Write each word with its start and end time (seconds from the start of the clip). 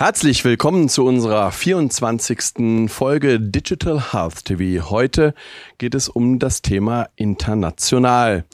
Herzlich 0.00 0.44
willkommen 0.44 0.88
zu 0.88 1.04
unserer 1.04 1.50
24. 1.50 2.88
Folge 2.88 3.40
Digital 3.40 4.12
Health 4.12 4.44
TV. 4.44 4.88
Heute 4.90 5.34
geht 5.78 5.96
es 5.96 6.08
um 6.08 6.38
das 6.38 6.62
Thema 6.62 7.08
international. 7.16 8.44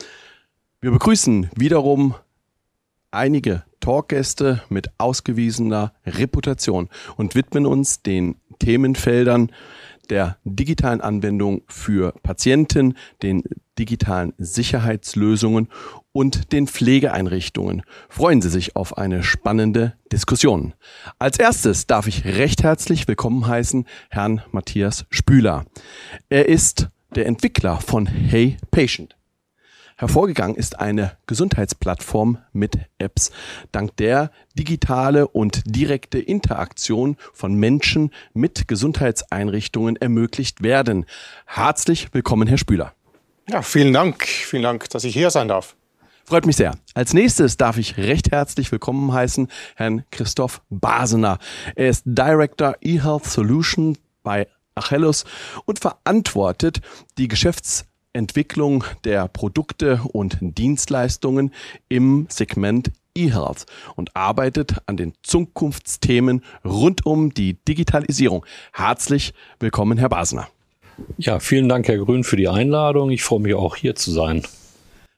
Wir 0.80 0.90
begrüßen 0.90 1.50
wiederum 1.54 2.14
einige 3.10 3.62
Talkgäste 3.80 4.62
mit 4.70 4.88
ausgewiesener 4.96 5.92
Reputation 6.06 6.88
und 7.16 7.34
widmen 7.34 7.66
uns 7.66 8.00
den 8.00 8.36
Themenfeldern 8.58 9.52
der 10.08 10.38
digitalen 10.44 11.02
Anwendung 11.02 11.60
für 11.68 12.14
Patienten, 12.22 12.96
den 13.22 13.42
digitalen 13.78 14.32
Sicherheitslösungen 14.38 15.68
und 16.14 16.52
den 16.52 16.68
Pflegeeinrichtungen. 16.68 17.82
Freuen 18.08 18.40
Sie 18.40 18.48
sich 18.48 18.76
auf 18.76 18.96
eine 18.96 19.24
spannende 19.24 19.94
Diskussion. 20.12 20.72
Als 21.18 21.38
erstes 21.38 21.86
darf 21.86 22.06
ich 22.06 22.24
recht 22.24 22.62
herzlich 22.62 23.08
willkommen 23.08 23.46
heißen 23.46 23.84
Herrn 24.10 24.40
Matthias 24.52 25.06
Spüler. 25.10 25.64
Er 26.30 26.48
ist 26.48 26.88
der 27.16 27.26
Entwickler 27.26 27.80
von 27.80 28.06
Hey 28.06 28.56
Patient. 28.70 29.16
Hervorgegangen 29.96 30.56
ist 30.56 30.78
eine 30.78 31.16
Gesundheitsplattform 31.26 32.38
mit 32.52 32.78
Apps, 32.98 33.30
dank 33.72 33.96
der 33.96 34.30
digitale 34.56 35.26
und 35.28 35.62
direkte 35.66 36.18
Interaktion 36.18 37.16
von 37.32 37.54
Menschen 37.54 38.10
mit 38.32 38.68
Gesundheitseinrichtungen 38.68 39.96
ermöglicht 39.96 40.62
werden. 40.62 41.06
Herzlich 41.46 42.12
willkommen, 42.12 42.48
Herr 42.48 42.58
Spüler. 42.58 42.92
Ja, 43.48 43.62
vielen 43.62 43.92
Dank. 43.92 44.24
Vielen 44.24 44.62
Dank, 44.62 44.88
dass 44.90 45.04
ich 45.04 45.12
hier 45.14 45.30
sein 45.30 45.48
darf. 45.48 45.76
Freut 46.26 46.46
mich 46.46 46.56
sehr. 46.56 46.78
Als 46.94 47.12
nächstes 47.12 47.58
darf 47.58 47.76
ich 47.76 47.98
recht 47.98 48.30
herzlich 48.30 48.72
willkommen 48.72 49.12
heißen 49.12 49.48
Herrn 49.76 50.04
Christoph 50.10 50.62
Basener. 50.70 51.38
Er 51.76 51.90
ist 51.90 52.04
Director 52.06 52.76
eHealth 52.80 53.26
Solution 53.26 53.98
bei 54.22 54.48
Achellus 54.74 55.26
und 55.66 55.80
verantwortet 55.80 56.80
die 57.18 57.28
Geschäfts 57.28 57.84
Entwicklung 58.14 58.84
der 59.04 59.28
Produkte 59.28 60.00
und 60.14 60.38
Dienstleistungen 60.40 61.52
im 61.90 62.26
Segment 62.30 62.90
eHealth 63.14 63.66
und 63.94 64.16
arbeitet 64.16 64.76
an 64.86 64.96
den 64.96 65.12
Zukunftsthemen 65.22 66.42
rund 66.64 67.04
um 67.04 67.34
die 67.34 67.58
Digitalisierung. 67.68 68.46
Herzlich 68.72 69.34
willkommen, 69.60 69.98
Herr 69.98 70.08
Basner. 70.08 70.48
Ja, 71.18 71.38
vielen 71.38 71.68
Dank, 71.68 71.86
Herr 71.86 71.98
Grün, 71.98 72.24
für 72.24 72.36
die 72.36 72.48
Einladung. 72.48 73.10
Ich 73.10 73.22
freue 73.22 73.40
mich 73.40 73.54
auch 73.54 73.76
hier 73.76 73.94
zu 73.94 74.10
sein. 74.10 74.42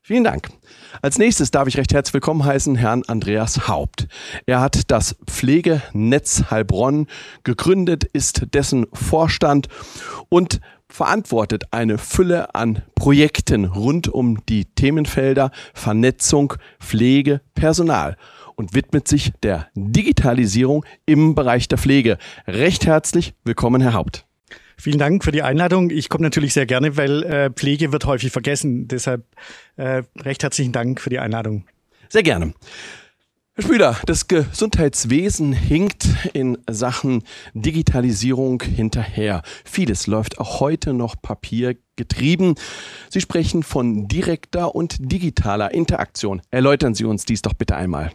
Vielen 0.06 0.22
Dank. 0.22 0.50
Als 1.02 1.18
nächstes 1.18 1.50
darf 1.50 1.66
ich 1.66 1.76
recht 1.78 1.92
herzlich 1.92 2.14
willkommen 2.14 2.44
heißen 2.44 2.76
Herrn 2.76 3.02
Andreas 3.08 3.66
Haupt. 3.66 4.06
Er 4.46 4.60
hat 4.60 4.92
das 4.92 5.16
Pflegenetz 5.26 6.44
Heilbronn 6.48 7.08
gegründet, 7.42 8.04
ist 8.04 8.54
dessen 8.54 8.86
Vorstand 8.92 9.66
und 10.28 10.60
verantwortet 10.88 11.64
eine 11.72 11.98
Fülle 11.98 12.54
an 12.54 12.82
Projekten 12.94 13.64
rund 13.64 14.06
um 14.06 14.46
die 14.48 14.66
Themenfelder 14.66 15.50
Vernetzung, 15.74 16.54
Pflege, 16.78 17.40
Personal 17.56 18.16
und 18.54 18.76
widmet 18.76 19.08
sich 19.08 19.32
der 19.42 19.66
Digitalisierung 19.74 20.84
im 21.04 21.34
Bereich 21.34 21.66
der 21.66 21.78
Pflege. 21.78 22.18
Recht 22.46 22.86
herzlich 22.86 23.34
willkommen, 23.42 23.80
Herr 23.80 23.94
Haupt. 23.94 24.25
Vielen 24.78 24.98
Dank 24.98 25.24
für 25.24 25.32
die 25.32 25.42
Einladung. 25.42 25.90
Ich 25.90 26.08
komme 26.08 26.24
natürlich 26.24 26.52
sehr 26.52 26.66
gerne, 26.66 26.96
weil 26.96 27.22
äh, 27.22 27.50
Pflege 27.50 27.92
wird 27.92 28.04
häufig 28.04 28.30
vergessen. 28.30 28.88
Deshalb 28.88 29.24
äh, 29.76 30.02
recht 30.18 30.42
herzlichen 30.42 30.72
Dank 30.72 31.00
für 31.00 31.10
die 31.10 31.18
Einladung. 31.18 31.64
Sehr 32.08 32.22
gerne. 32.22 32.52
Herr 33.54 33.64
Spüler, 33.64 33.96
das 34.04 34.28
Gesundheitswesen 34.28 35.54
hinkt 35.54 36.06
in 36.34 36.58
Sachen 36.68 37.22
Digitalisierung 37.54 38.62
hinterher. 38.62 39.40
Vieles 39.64 40.06
läuft 40.06 40.38
auch 40.38 40.60
heute 40.60 40.92
noch 40.92 41.16
papiergetrieben. 41.22 42.56
Sie 43.08 43.22
sprechen 43.22 43.62
von 43.62 44.08
direkter 44.08 44.74
und 44.74 44.96
digitaler 45.10 45.72
Interaktion. 45.72 46.42
Erläutern 46.50 46.94
Sie 46.94 47.06
uns 47.06 47.24
dies 47.24 47.40
doch 47.40 47.54
bitte 47.54 47.76
einmal. 47.76 48.12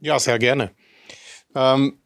Ja, 0.00 0.18
sehr 0.18 0.38
gerne. 0.38 0.70
Ähm, 1.54 1.98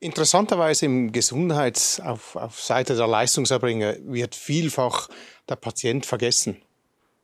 interessanterweise 0.00 0.86
im 0.86 1.12
Gesundheits, 1.12 2.00
auf, 2.00 2.34
auf 2.36 2.60
Seite 2.60 2.96
der 2.96 3.06
Leistungserbringer 3.06 3.96
wird 4.00 4.34
vielfach 4.34 5.08
der 5.48 5.56
Patient 5.56 6.04
vergessen. 6.06 6.56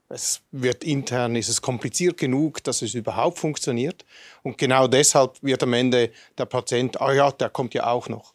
Es 0.09 0.41
wird 0.53 0.85
intern, 0.85 1.35
ist 1.35 1.49
es 1.49 1.61
kompliziert 1.61 2.17
genug, 2.17 2.63
dass 2.63 2.83
es 2.83 2.95
überhaupt 2.95 3.39
funktioniert. 3.39 4.05
Und 4.45 4.57
genau 4.57 4.87
deshalb 4.87 5.43
wird 5.43 5.63
am 5.65 5.73
Ende 5.73 6.13
der 6.39 6.45
Patient, 6.45 7.01
ah 7.01 7.13
ja, 7.13 7.33
der 7.33 7.49
kommt 7.49 7.75
ja 7.75 7.89
auch 7.89 8.09
noch. 8.09 8.35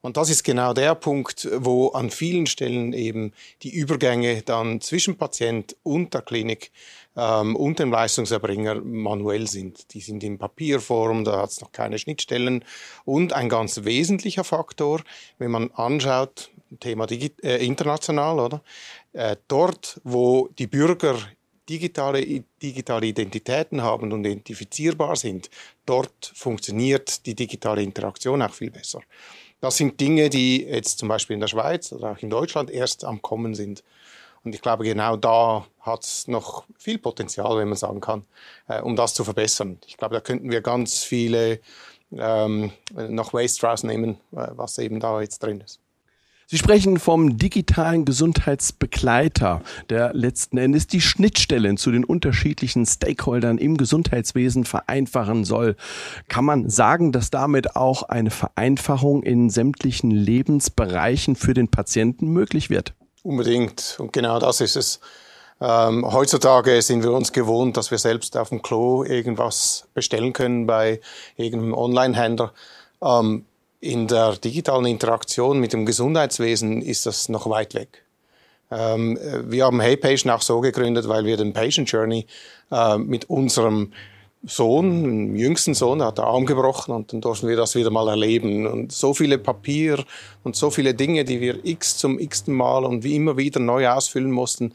Und 0.00 0.16
das 0.16 0.30
ist 0.30 0.42
genau 0.42 0.72
der 0.72 0.94
Punkt, 0.96 1.48
wo 1.52 1.88
an 1.88 2.10
vielen 2.10 2.46
Stellen 2.46 2.92
eben 2.92 3.32
die 3.62 3.72
Übergänge 3.72 4.42
dann 4.42 4.80
zwischen 4.80 5.16
Patient 5.16 5.76
und 5.84 6.12
der 6.14 6.22
Klinik 6.22 6.72
ähm, 7.16 7.56
und 7.56 7.78
dem 7.78 7.90
Leistungserbringer 7.90 8.76
manuell 8.82 9.46
sind. 9.46 9.92
Die 9.94 10.00
sind 10.00 10.22
in 10.24 10.38
Papierform, 10.38 11.24
da 11.24 11.42
hat 11.42 11.50
es 11.50 11.60
noch 11.60 11.72
keine 11.72 11.98
Schnittstellen. 11.98 12.64
Und 13.04 13.32
ein 13.32 13.48
ganz 13.48 13.84
wesentlicher 13.84 14.44
Faktor, 14.44 15.02
wenn 15.38 15.50
man 15.50 15.70
anschaut, 15.72 16.50
Thema 16.80 17.06
Digi 17.06 17.32
äh, 17.42 17.64
international, 17.64 18.40
oder? 18.40 18.62
Äh, 19.12 19.36
dort, 19.48 20.00
wo 20.04 20.48
die 20.58 20.66
Bürger 20.66 21.16
digitale, 21.68 22.44
digitale 22.62 23.06
Identitäten 23.06 23.82
haben 23.82 24.12
und 24.12 24.24
identifizierbar 24.24 25.16
sind, 25.16 25.50
dort 25.86 26.32
funktioniert 26.34 27.26
die 27.26 27.34
digitale 27.34 27.82
Interaktion 27.82 28.42
auch 28.42 28.54
viel 28.54 28.70
besser. 28.70 29.00
Das 29.60 29.76
sind 29.76 30.00
Dinge, 30.00 30.28
die 30.28 30.64
jetzt 30.64 30.98
zum 30.98 31.08
Beispiel 31.08 31.34
in 31.34 31.40
der 31.40 31.46
Schweiz 31.46 31.92
oder 31.92 32.12
auch 32.12 32.18
in 32.18 32.30
Deutschland 32.30 32.68
erst 32.70 33.04
am 33.04 33.22
Kommen 33.22 33.54
sind. 33.54 33.84
Und 34.44 34.54
ich 34.54 34.60
glaube, 34.60 34.84
genau 34.84 35.16
da 35.16 35.66
hat 35.80 36.02
es 36.02 36.26
noch 36.28 36.64
viel 36.76 36.98
Potenzial, 36.98 37.56
wenn 37.58 37.68
man 37.68 37.76
sagen 37.76 38.00
kann, 38.00 38.24
äh, 38.68 38.80
um 38.80 38.96
das 38.96 39.14
zu 39.14 39.24
verbessern. 39.24 39.78
Ich 39.86 39.96
glaube, 39.96 40.14
da 40.14 40.20
könnten 40.20 40.50
wir 40.50 40.60
ganz 40.60 41.02
viele 41.04 41.60
ähm, 42.12 42.72
noch 42.94 43.32
Waste 43.32 43.66
rausnehmen, 43.66 44.16
äh, 44.32 44.48
was 44.50 44.78
eben 44.78 45.00
da 45.00 45.20
jetzt 45.20 45.42
drin 45.42 45.60
ist. 45.60 45.80
Sie 46.52 46.58
sprechen 46.58 46.98
vom 46.98 47.38
digitalen 47.38 48.04
Gesundheitsbegleiter, 48.04 49.62
der 49.88 50.12
letzten 50.12 50.58
Endes 50.58 50.86
die 50.86 51.00
Schnittstellen 51.00 51.78
zu 51.78 51.90
den 51.90 52.04
unterschiedlichen 52.04 52.84
Stakeholdern 52.84 53.56
im 53.56 53.78
Gesundheitswesen 53.78 54.64
vereinfachen 54.66 55.44
soll. 55.44 55.76
Kann 56.28 56.44
man 56.44 56.68
sagen, 56.68 57.10
dass 57.10 57.30
damit 57.30 57.74
auch 57.74 58.02
eine 58.02 58.30
Vereinfachung 58.30 59.22
in 59.22 59.48
sämtlichen 59.48 60.10
Lebensbereichen 60.10 61.36
für 61.36 61.54
den 61.54 61.68
Patienten 61.68 62.26
möglich 62.26 62.68
wird? 62.68 62.92
Unbedingt. 63.22 63.96
Und 63.98 64.12
genau 64.12 64.38
das 64.38 64.60
ist 64.60 64.76
es. 64.76 65.00
Ähm, 65.60 66.10
heutzutage 66.12 66.82
sind 66.82 67.04
wir 67.04 67.12
uns 67.12 67.32
gewohnt, 67.32 67.76
dass 67.76 67.92
wir 67.92 67.98
selbst 67.98 68.36
auf 68.36 68.48
dem 68.48 68.62
Klo 68.62 69.04
irgendwas 69.04 69.86
bestellen 69.94 70.32
können 70.32 70.66
bei 70.66 71.00
irgendeinem 71.36 71.74
Online-Händler. 71.74 72.52
Ähm, 73.00 73.44
in 73.80 74.08
der 74.08 74.36
digitalen 74.36 74.86
Interaktion 74.86 75.60
mit 75.60 75.72
dem 75.72 75.86
Gesundheitswesen 75.86 76.82
ist 76.82 77.06
das 77.06 77.28
noch 77.28 77.48
weit 77.48 77.74
weg. 77.74 78.04
Ähm, 78.72 79.18
wir 79.44 79.66
haben 79.66 79.80
HeyPatient 79.80 80.32
auch 80.32 80.42
so 80.42 80.60
gegründet, 80.60 81.08
weil 81.08 81.24
wir 81.24 81.36
den 81.36 81.52
Patient 81.52 81.90
Journey 81.90 82.26
äh, 82.70 82.98
mit 82.98 83.28
unserem 83.28 83.92
Sohn, 84.44 85.04
dem 85.04 85.36
jüngsten 85.36 85.74
Sohn, 85.74 85.98
der 85.98 86.08
hat 86.08 86.18
den 86.18 86.24
Arm 86.24 86.46
gebrochen 86.46 86.92
und 86.92 87.12
dann 87.12 87.20
durften 87.20 87.48
wir 87.48 87.56
das 87.56 87.76
wieder 87.76 87.90
mal 87.90 88.08
erleben. 88.08 88.66
Und 88.66 88.90
so 88.90 89.14
viele 89.14 89.38
Papier 89.38 90.04
und 90.42 90.56
so 90.56 90.70
viele 90.70 90.94
Dinge, 90.94 91.24
die 91.24 91.40
wir 91.40 91.64
x 91.64 91.96
zum 91.98 92.18
x-ten 92.18 92.54
Mal 92.54 92.84
und 92.84 93.04
wie 93.04 93.14
immer 93.14 93.36
wieder 93.36 93.60
neu 93.60 93.88
ausfüllen 93.88 94.32
mussten, 94.32 94.74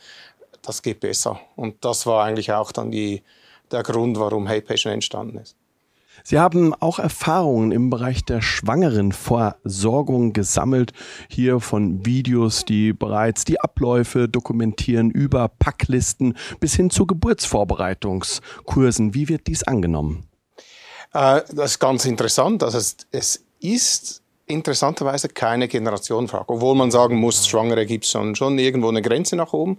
das 0.62 0.81
geht 0.81 1.01
besser. 1.01 1.39
Und 1.56 1.83
das 1.83 2.06
war 2.06 2.24
eigentlich 2.24 2.51
auch 2.53 2.71
dann 2.71 2.91
die, 2.91 3.24
der 3.71 3.83
Grund, 3.83 4.18
warum 4.19 4.47
HeyPatient 4.47 4.94
entstanden 4.94 5.38
ist. 5.38 5.56
Sie 6.29 6.39
haben 6.39 6.74
auch 6.74 7.00
Erfahrungen 7.00 7.71
im 7.71 7.89
Bereich 7.89 8.25
der 8.25 8.41
Schwangerenversorgung 8.41 10.33
gesammelt, 10.33 10.91
hier 11.29 11.62
von 11.62 12.06
Videos, 12.06 12.65
die 12.65 12.91
bereits 12.91 13.45
die 13.45 13.62
Abläufe 13.62 14.27
dokumentieren, 14.27 15.09
über 15.09 15.47
Packlisten 15.47 16.35
bis 16.59 16.75
hin 16.75 16.89
zu 16.89 17.06
Geburtsvorbereitungskursen. 17.06 19.13
Wie 19.13 19.29
wird 19.29 19.47
dies 19.47 19.63
angenommen? 19.63 20.27
Äh, 21.13 21.44
das 21.53 21.71
ist 21.71 21.79
ganz 21.79 22.03
interessant. 22.03 22.62
Also 22.62 22.77
es, 22.77 23.45
ist 23.62 24.21
interessanterweise 24.47 25.29
keine 25.29 25.69
Generationenfrage, 25.69 26.50
obwohl 26.50 26.75
man 26.75 26.91
sagen 26.91 27.15
muss, 27.15 27.47
Schwangere 27.47 27.85
gibt 27.85 28.03
es 28.03 28.12
schon, 28.12 28.35
schon 28.35 28.59
irgendwo 28.59 28.89
eine 28.89 29.01
Grenze 29.01 29.38
nach 29.38 29.53
oben. 29.53 29.77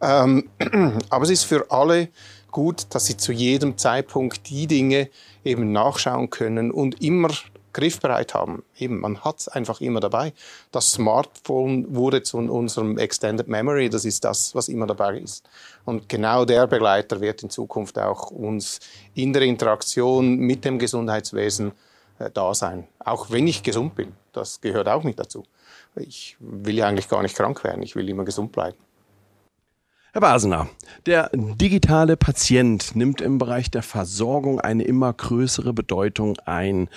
Ähm, 0.00 0.48
aber 1.10 1.24
es 1.24 1.30
ist 1.30 1.44
für 1.44 1.70
alle 1.70 2.08
gut, 2.52 2.86
dass 2.90 3.06
sie 3.06 3.16
zu 3.16 3.32
jedem 3.32 3.76
Zeitpunkt 3.76 4.48
die 4.48 4.66
Dinge 4.68 5.08
eben 5.44 5.72
nachschauen 5.72 6.30
können 6.30 6.70
und 6.70 7.02
immer 7.02 7.30
griffbereit 7.72 8.34
haben. 8.34 8.62
Eben, 8.78 9.00
man 9.00 9.20
hat 9.20 9.40
es 9.40 9.48
einfach 9.48 9.80
immer 9.80 10.00
dabei. 10.00 10.32
Das 10.70 10.92
Smartphone 10.92 11.94
wurde 11.94 12.22
zu 12.22 12.38
unserem 12.38 12.98
Extended 12.98 13.48
Memory, 13.48 13.88
das 13.88 14.04
ist 14.04 14.24
das, 14.24 14.54
was 14.54 14.68
immer 14.68 14.86
dabei 14.86 15.18
ist. 15.18 15.48
Und 15.84 16.08
genau 16.08 16.44
der 16.44 16.66
Begleiter 16.66 17.20
wird 17.20 17.42
in 17.42 17.50
Zukunft 17.50 17.98
auch 17.98 18.30
uns 18.30 18.80
in 19.14 19.32
der 19.32 19.42
Interaktion 19.42 20.36
mit 20.36 20.64
dem 20.64 20.78
Gesundheitswesen 20.78 21.72
äh, 22.18 22.30
da 22.30 22.54
sein. 22.54 22.86
Auch 22.98 23.30
wenn 23.30 23.46
ich 23.46 23.62
gesund 23.62 23.94
bin. 23.94 24.12
Das 24.32 24.60
gehört 24.60 24.88
auch 24.88 25.04
nicht 25.04 25.18
dazu. 25.18 25.44
Ich 25.96 26.36
will 26.40 26.76
ja 26.76 26.86
eigentlich 26.86 27.08
gar 27.08 27.22
nicht 27.22 27.36
krank 27.36 27.64
werden. 27.64 27.82
Ich 27.82 27.96
will 27.96 28.08
immer 28.08 28.24
gesund 28.24 28.52
bleiben. 28.52 28.78
Herr 30.14 30.20
Basener, 30.20 30.68
der 31.06 31.30
digitale 31.32 32.18
Patient 32.18 32.94
nimmt 32.94 33.22
im 33.22 33.38
Bereich 33.38 33.70
der 33.70 33.82
Versorgung 33.82 34.60
eine 34.60 34.84
immer 34.84 35.10
größere 35.10 35.72
Bedeutung 35.72 36.36
ein. 36.44 36.90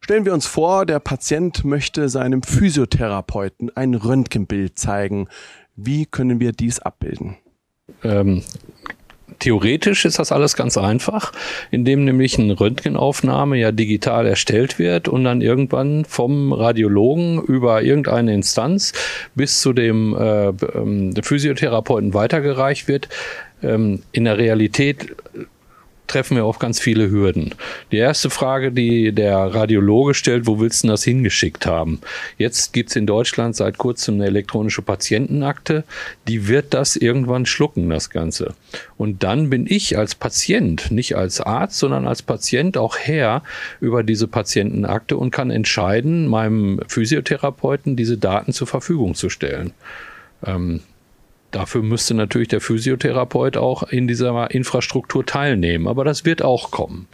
Stellen 0.00 0.24
wir 0.24 0.32
uns 0.32 0.46
vor, 0.46 0.86
der 0.86 0.98
Patient 0.98 1.66
möchte 1.66 2.08
seinem 2.08 2.42
Physiotherapeuten 2.42 3.76
ein 3.76 3.92
Röntgenbild 3.92 4.78
zeigen. 4.78 5.28
Wie 5.74 6.06
können 6.06 6.40
wir 6.40 6.52
dies 6.52 6.78
abbilden? 6.78 7.36
Ähm, 8.02 8.42
Theoretisch 9.38 10.04
ist 10.04 10.18
das 10.18 10.30
alles 10.30 10.56
ganz 10.56 10.78
einfach, 10.78 11.32
indem 11.70 12.04
nämlich 12.04 12.38
eine 12.38 12.58
Röntgenaufnahme 12.58 13.58
ja 13.58 13.72
digital 13.72 14.26
erstellt 14.26 14.78
wird 14.78 15.08
und 15.08 15.24
dann 15.24 15.40
irgendwann 15.40 16.04
vom 16.04 16.52
Radiologen 16.52 17.42
über 17.42 17.82
irgendeine 17.82 18.32
Instanz 18.34 18.92
bis 19.34 19.60
zu 19.60 19.72
dem 19.72 20.16
äh, 20.16 20.48
ähm, 20.48 21.14
Physiotherapeuten 21.20 22.14
weitergereicht 22.14 22.88
wird. 22.88 23.08
Ähm, 23.62 24.02
in 24.12 24.24
der 24.24 24.38
Realität 24.38 25.16
treffen 26.06 26.36
wir 26.36 26.44
auf 26.44 26.58
ganz 26.58 26.80
viele 26.80 27.10
Hürden. 27.10 27.54
Die 27.92 27.96
erste 27.96 28.30
Frage, 28.30 28.72
die 28.72 29.12
der 29.12 29.36
Radiologe 29.36 30.14
stellt, 30.14 30.46
wo 30.46 30.60
willst 30.60 30.84
du 30.84 30.88
das 30.88 31.04
hingeschickt 31.04 31.66
haben? 31.66 32.00
Jetzt 32.38 32.72
gibt's 32.72 32.96
in 32.96 33.06
Deutschland 33.06 33.56
seit 33.56 33.78
kurzem 33.78 34.16
eine 34.16 34.26
elektronische 34.26 34.82
Patientenakte, 34.82 35.84
die 36.28 36.48
wird 36.48 36.74
das 36.74 36.96
irgendwann 36.96 37.46
schlucken, 37.46 37.90
das 37.90 38.10
Ganze. 38.10 38.54
Und 38.96 39.22
dann 39.22 39.50
bin 39.50 39.66
ich 39.68 39.98
als 39.98 40.14
Patient, 40.14 40.90
nicht 40.90 41.16
als 41.16 41.40
Arzt, 41.40 41.78
sondern 41.78 42.06
als 42.06 42.22
Patient 42.22 42.76
auch 42.76 42.96
Herr 42.98 43.42
über 43.80 44.02
diese 44.02 44.28
Patientenakte 44.28 45.16
und 45.16 45.30
kann 45.30 45.50
entscheiden, 45.50 46.26
meinem 46.26 46.80
Physiotherapeuten 46.88 47.96
diese 47.96 48.16
Daten 48.16 48.52
zur 48.52 48.66
Verfügung 48.66 49.14
zu 49.14 49.28
stellen. 49.28 49.72
Ähm, 50.44 50.80
Dafür 51.56 51.82
müsste 51.82 52.12
natürlich 52.12 52.48
der 52.48 52.60
Physiotherapeut 52.60 53.56
auch 53.56 53.84
in 53.84 54.06
dieser 54.06 54.50
Infrastruktur 54.50 55.24
teilnehmen, 55.24 55.88
aber 55.88 56.04
das 56.04 56.26
wird 56.26 56.42
auch 56.42 56.70
kommen. 56.70 57.08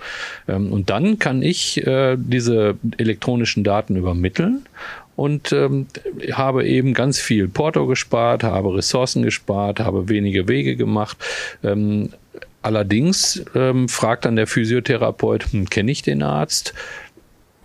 Ähm, 0.48 0.72
und 0.72 0.90
dann 0.90 1.20
kann 1.20 1.42
ich 1.42 1.86
äh, 1.86 2.16
diese 2.18 2.74
elektronischen 2.96 3.62
Daten 3.62 3.94
übermitteln 3.94 4.66
und 5.14 5.52
ähm, 5.52 5.86
habe 6.32 6.66
eben 6.66 6.92
ganz 6.92 7.20
viel 7.20 7.46
Porto 7.46 7.86
gespart, 7.86 8.42
habe 8.42 8.74
Ressourcen 8.74 9.22
gespart, 9.22 9.78
habe 9.78 10.08
wenige 10.08 10.48
Wege 10.48 10.74
gemacht. 10.74 11.16
Ähm, 11.62 12.08
allerdings 12.62 13.44
ähm, 13.54 13.88
fragt 13.88 14.24
dann 14.24 14.34
der 14.34 14.48
Physiotherapeut, 14.48 15.52
hm, 15.52 15.70
kenne 15.70 15.92
ich 15.92 16.02
den 16.02 16.24
Arzt? 16.24 16.74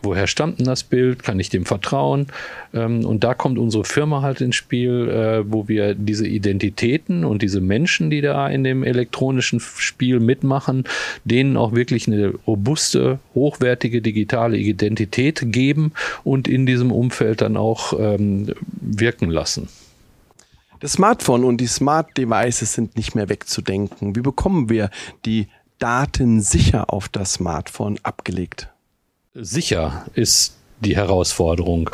Woher 0.08 0.26
stammt 0.26 0.60
denn 0.60 0.66
das 0.66 0.84
Bild, 0.84 1.22
kann 1.22 1.40
ich 1.40 1.50
dem 1.50 1.66
vertrauen? 1.66 2.28
Ähm, 2.74 3.06
und 3.06 3.24
da 3.24 3.34
kommt 3.34 3.58
unsere 3.58 3.84
Firma 3.84 4.22
halt 4.22 4.42
ins 4.42 4.56
Spiel, 4.56 5.10
äh, 5.10 5.52
wo 5.52 5.68
wir 5.68 5.94
diese 5.94 6.28
Identitäten 6.28 7.26
und 7.26 7.42
diese 7.42 7.62
Menschen, 7.62 8.10
die 8.10 8.22
da 8.22 8.48
in 8.48 8.64
dem 8.64 8.84
elektronischen 8.84 9.60
Spiel 9.60 10.20
mitmachen, 10.20 10.86
denen 11.26 11.58
auch 11.58 11.74
wirklich 11.74 12.08
eine 12.08 12.34
robuste, 12.48 13.20
hochwertige 13.36 14.02
digitale 14.02 14.58
Identität 14.58 15.42
geben 15.52 15.92
und 16.24 16.48
in 16.48 16.66
diesem 16.66 16.92
Umfeld 16.92 17.42
dann 17.42 17.58
auch 17.58 17.94
ähm, 18.00 18.54
wirken 18.82 19.30
lassen. 19.30 19.68
Das 20.80 20.94
Smartphone 20.94 21.44
und 21.44 21.58
die 21.60 21.68
Smart 21.68 22.16
Devices 22.18 22.74
sind 22.74 22.96
nicht 22.96 23.16
mehr 23.16 23.30
wegzudenken. 23.30 24.16
Wie 24.16 24.22
bekommen 24.22 24.70
wir 24.70 24.92
die 25.26 25.48
Daten 25.80 26.42
sicher 26.42 26.94
auf 26.94 27.10
das 27.10 27.34
Smartphone 27.34 28.00
abgelegt? 28.04 28.70
Sicher 29.40 30.06
ist 30.16 30.56
die 30.80 30.96
Herausforderung. 30.96 31.92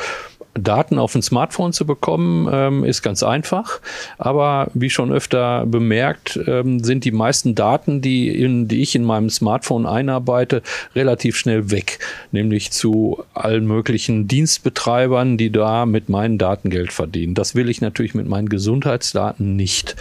Daten 0.56 1.00
auf 1.00 1.16
ein 1.16 1.24
Smartphone 1.24 1.74
zu 1.74 1.86
bekommen, 1.86 2.48
ähm, 2.52 2.84
ist 2.84 3.02
ganz 3.02 3.24
einfach. 3.24 3.82
Aber 4.18 4.70
wie 4.74 4.90
schon 4.90 5.12
öfter 5.12 5.66
bemerkt, 5.66 6.40
ähm, 6.46 6.84
sind 6.84 7.06
die 7.06 7.12
meisten 7.12 7.56
Daten, 7.56 8.02
die, 8.02 8.30
in, 8.30 8.68
die 8.68 8.82
ich 8.82 8.96
in 8.96 9.04
meinem 9.04 9.30
Smartphone 9.30 9.86
einarbeite, 9.86 10.62
relativ 10.96 11.38
schnell 11.38 11.72
weg. 11.72 12.00
Nämlich 12.32 12.72
zu 12.72 13.24
allen 13.34 13.66
möglichen 13.66 14.28
Dienstbetreibern, 14.28 15.38
die 15.38 15.52
da 15.52 15.88
mit 15.88 16.08
meinen 16.08 16.38
Daten 16.38 16.70
Geld 16.70 16.94
verdienen. 16.94 17.34
Das 17.34 17.56
will 17.56 17.68
ich 17.68 17.82
natürlich 17.82 18.14
mit 18.14 18.28
meinen 18.28 18.48
Gesundheitsdaten 18.48 19.56
nicht. 19.56 19.96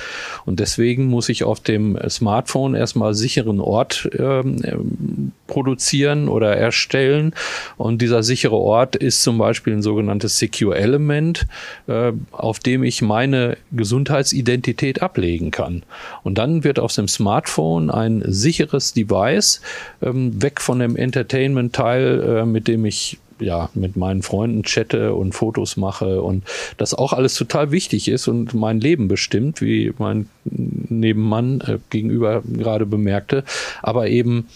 Und 0.44 0.60
deswegen 0.60 1.06
muss 1.06 1.30
ich 1.30 1.44
auf 1.44 1.60
dem 1.60 1.98
Smartphone 2.10 2.74
erstmal 2.74 3.14
sicheren 3.14 3.58
Ort 3.58 4.10
ähm, 4.18 5.32
produzieren 5.52 6.28
oder 6.28 6.56
erstellen. 6.56 7.34
Und 7.76 8.00
dieser 8.00 8.22
sichere 8.22 8.56
Ort 8.56 8.96
ist 8.96 9.22
zum 9.22 9.36
Beispiel 9.36 9.74
ein 9.74 9.82
sogenanntes 9.82 10.38
Secure 10.38 10.74
Element, 10.78 11.46
äh, 11.88 12.12
auf 12.30 12.58
dem 12.58 12.82
ich 12.82 13.02
meine 13.02 13.58
Gesundheitsidentität 13.70 15.02
ablegen 15.02 15.50
kann. 15.50 15.82
Und 16.22 16.38
dann 16.38 16.64
wird 16.64 16.78
auf 16.78 16.94
dem 16.94 17.06
Smartphone 17.06 17.90
ein 17.90 18.22
sicheres 18.26 18.94
Device, 18.94 19.60
ähm, 20.00 20.42
weg 20.42 20.62
von 20.62 20.78
dem 20.78 20.96
Entertainment-Teil, 20.96 22.22
äh, 22.22 22.46
mit 22.46 22.66
dem 22.66 22.86
ich 22.86 23.18
ja, 23.42 23.68
mit 23.74 23.96
meinen 23.96 24.22
Freunden 24.22 24.62
chatte 24.62 25.14
und 25.14 25.32
Fotos 25.32 25.76
mache 25.76 26.22
und 26.22 26.44
das 26.76 26.94
auch 26.94 27.12
alles 27.12 27.34
total 27.34 27.72
wichtig 27.72 28.08
ist 28.08 28.28
und 28.28 28.54
mein 28.54 28.80
Leben 28.80 29.08
bestimmt, 29.08 29.60
wie 29.60 29.92
mein 29.98 30.28
Nebenmann 30.44 31.60
äh, 31.60 31.78
gegenüber 31.90 32.42
gerade 32.44 32.86
bemerkte, 32.86 33.44
aber 33.82 34.08
eben 34.08 34.46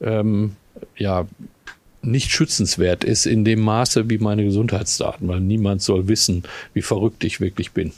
ähm, 0.00 0.56
ja 0.96 1.26
nicht 2.02 2.30
schützenswert 2.30 3.04
ist 3.04 3.26
in 3.26 3.44
dem 3.44 3.60
Maße 3.60 4.08
wie 4.08 4.18
meine 4.18 4.44
Gesundheitsdaten, 4.44 5.28
weil 5.28 5.40
niemand 5.40 5.82
soll 5.82 6.08
wissen, 6.08 6.44
wie 6.72 6.82
verrückt 6.82 7.24
ich 7.24 7.40
wirklich 7.40 7.72
bin. 7.72 7.92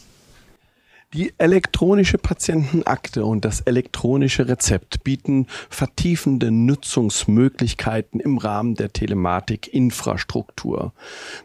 Die 1.14 1.32
elektronische 1.38 2.18
Patientenakte 2.18 3.24
und 3.24 3.46
das 3.46 3.62
elektronische 3.62 4.46
Rezept 4.46 5.04
bieten 5.04 5.46
vertiefende 5.70 6.50
Nutzungsmöglichkeiten 6.50 8.20
im 8.20 8.36
Rahmen 8.36 8.74
der 8.74 8.92
Telematikinfrastruktur. 8.92 10.92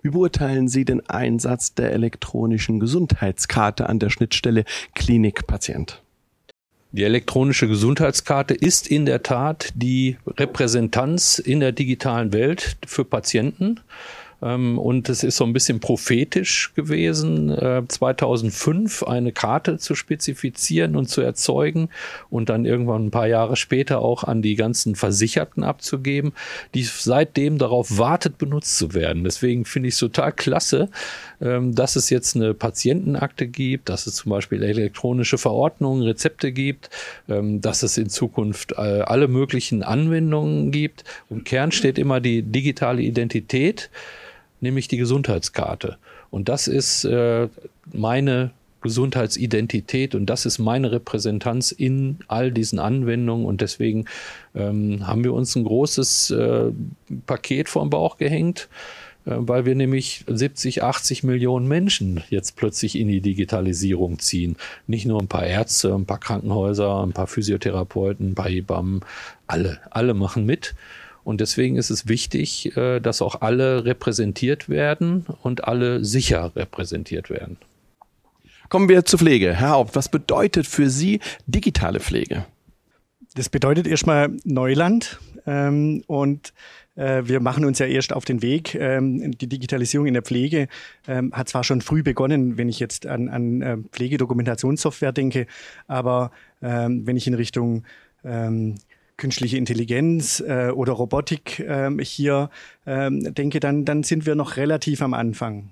Wie 0.02 0.10
beurteilen 0.10 0.68
Sie 0.68 0.84
den 0.84 1.10
Einsatz 1.10 1.76
der 1.76 1.94
elektronischen 1.94 2.82
Gesundheitskarte 2.82 3.88
an 3.88 4.00
der 4.00 4.10
Schnittstelle 4.10 4.66
Klinik-Patient? 4.96 6.03
Die 6.96 7.04
elektronische 7.04 7.68
Gesundheitskarte 7.68 8.54
ist 8.54 8.86
in 8.86 9.08
der 9.08 9.24
Tat 9.24 9.70
die 9.74 10.18
Repräsentanz 10.28 11.40
in 11.40 11.60
der 11.60 11.72
digitalen 11.72 12.34
Welt 12.34 12.78
für 12.86 13.04
Patienten. 13.04 13.80
Ähm, 14.44 14.78
und 14.78 15.10
es 15.10 15.24
ist 15.24 15.38
so 15.38 15.46
ein 15.46 15.54
bisschen 15.54 15.80
prophetisch 15.80 16.74
gewesen, 16.76 17.56
2005 17.88 19.02
äh, 19.02 19.06
eine 19.06 19.32
Karte 19.32 19.78
zu 19.78 19.96
spezifizieren 19.96 20.96
und 20.96 21.08
zu 21.08 21.22
erzeugen 21.22 21.90
und 22.30 22.50
dann 22.50 22.66
irgendwann 22.66 23.06
ein 23.06 23.12
paar 23.12 23.28
Jahre 23.28 23.56
später 23.56 24.00
auch 24.00 24.24
an 24.24 24.42
die 24.42 24.56
ganzen 24.56 24.96
Versicherten 24.96 25.64
abzugeben, 25.64 26.34
die 26.74 26.84
seitdem 26.84 27.58
darauf 27.58 27.98
wartet, 27.98 28.38
benutzt 28.38 28.78
zu 28.78 28.94
werden. 28.94 29.24
Deswegen 29.24 29.66
finde 29.66 29.90
ich 29.90 29.96
es 29.96 30.00
total 30.00 30.32
klasse, 30.32 30.90
ähm, 31.42 31.76
dass 31.76 31.96
es 31.96 32.10
jetzt 32.10 32.36
eine 32.36 32.54
Patientenakte 32.54 33.48
gibt, 33.48 33.90
dass 33.90 34.08
es 34.08 34.16
zum 34.16 34.32
Beispiel 34.32 34.64
elektronische 34.64 35.38
Verordnungen, 35.38 36.04
Rezepte 36.04 36.52
gibt, 36.52 36.90
ähm, 37.30 37.62
dass 37.62 37.84
es 37.84 37.98
in 37.98 38.10
Zukunft 38.10 38.74
äh, 38.74 39.02
alle 39.02 39.28
möglichen 39.28 39.84
Anwendungen 39.84 40.72
gibt. 40.72 41.04
Im 41.30 41.44
Kern 41.44 41.72
steht 41.72 41.98
immer 41.98 42.20
die 42.20 42.42
digitale 42.42 43.02
Identität 43.02 43.90
nämlich 44.64 44.88
die 44.88 44.98
Gesundheitskarte. 44.98 45.98
Und 46.32 46.50
das 46.50 46.68
ist 46.68 47.06
äh, 47.06 47.48
meine 47.92 48.52
Gesundheitsidentität 48.82 50.14
und 50.14 50.26
das 50.28 50.46
ist 50.46 50.60
meine 50.60 50.92
Repräsentanz 50.92 51.72
in 51.72 52.20
all 52.28 52.52
diesen 52.52 52.80
Anwendungen 52.80 53.46
und 53.46 53.62
deswegen 53.62 54.06
ähm, 54.56 55.08
haben 55.08 55.24
wir 55.24 55.34
uns 55.34 55.56
ein 55.56 55.64
großes 55.64 56.32
äh, 56.32 56.72
Paket 57.26 57.70
vor 57.70 57.86
den 57.86 57.90
Bauch 57.90 58.18
gehängt, 58.18 58.68
äh, 59.26 59.32
weil 59.38 59.66
wir 59.66 59.74
nämlich 59.74 60.26
70, 60.28 60.84
80 60.84 61.24
Millionen 61.24 61.68
Menschen 61.68 62.24
jetzt 62.30 62.56
plötzlich 62.58 62.98
in 62.98 63.08
die 63.08 63.22
Digitalisierung 63.22 64.20
ziehen. 64.20 64.58
Nicht 64.86 65.06
nur 65.06 65.22
ein 65.22 65.30
paar 65.30 65.46
Ärzte, 65.46 65.94
ein 65.96 66.06
paar 66.06 66.20
Krankenhäuser, 66.20 67.04
ein 67.04 67.14
paar 67.14 67.28
Physiotherapeuten, 67.28 68.32
ein 68.32 68.36
paar 68.36 68.50
Hebammen, 68.50 69.02
alle, 69.48 69.80
alle 69.92 70.14
machen 70.14 70.46
mit. 70.46 70.76
Und 71.24 71.42
deswegen 71.42 71.78
ist 71.78 71.90
es 71.90 72.08
wichtig, 72.08 72.76
äh, 72.76 73.00
dass 73.00 73.22
auch 73.22 73.42
alle 73.42 73.86
repräsentiert 73.86 74.70
werden 74.70 75.26
und 75.42 75.66
alle 75.66 76.04
sicher 76.04 76.52
repräsentiert 76.56 77.30
werden. 77.30 77.58
Kommen 78.70 78.90
wir 78.90 79.06
zur 79.06 79.20
Pflege. 79.20 79.54
Herr 79.54 79.72
Haupt, 79.72 79.96
was 79.96 80.10
bedeutet 80.10 80.68
für 80.68 80.90
Sie 80.90 81.20
digitale 81.46 82.00
Pflege? 82.00 82.46
Das 83.36 83.50
bedeutet 83.50 83.88
erstmal 83.88 84.30
Neuland 84.44 85.20
ähm, 85.46 86.04
und 86.08 86.54
äh, 86.96 87.24
wir 87.26 87.40
machen 87.40 87.66
uns 87.66 87.80
ja 87.80 87.86
erst 87.86 88.14
auf 88.14 88.26
den 88.26 88.42
Weg. 88.42 88.76
Ähm, 88.76 89.32
die 89.32 89.48
Digitalisierung 89.48 90.08
in 90.08 90.14
der 90.14 90.24
Pflege 90.24 90.68
ähm, 91.08 91.32
hat 91.34 91.50
zwar 91.50 91.64
schon 91.64 91.82
früh 91.82 92.04
begonnen, 92.04 92.58
wenn 92.58 92.70
ich 92.70 92.80
jetzt 92.80 93.08
an, 93.08 93.30
an 93.30 93.62
äh, 93.62 93.78
Pflegedokumentationssoftware 93.92 95.12
denke, 95.12 95.48
aber 95.88 96.32
ähm, 96.62 97.06
wenn 97.08 97.18
ich 97.18 97.28
in 97.28 97.34
Richtung 97.34 97.84
ähm, 98.24 98.76
künstliche 99.18 99.58
Intelligenz 99.58 100.40
äh, 100.40 100.70
oder 100.70 100.94
Robotik 100.94 101.60
äh, 101.60 101.92
hier 102.04 102.50
ähm, 102.86 103.34
denke, 103.34 103.60
dann, 103.60 103.86
dann 103.86 104.04
sind 104.04 104.26
wir 104.26 104.36
noch 104.36 104.58
relativ 104.58 105.02
am 105.02 105.14
Anfang. 105.14 105.72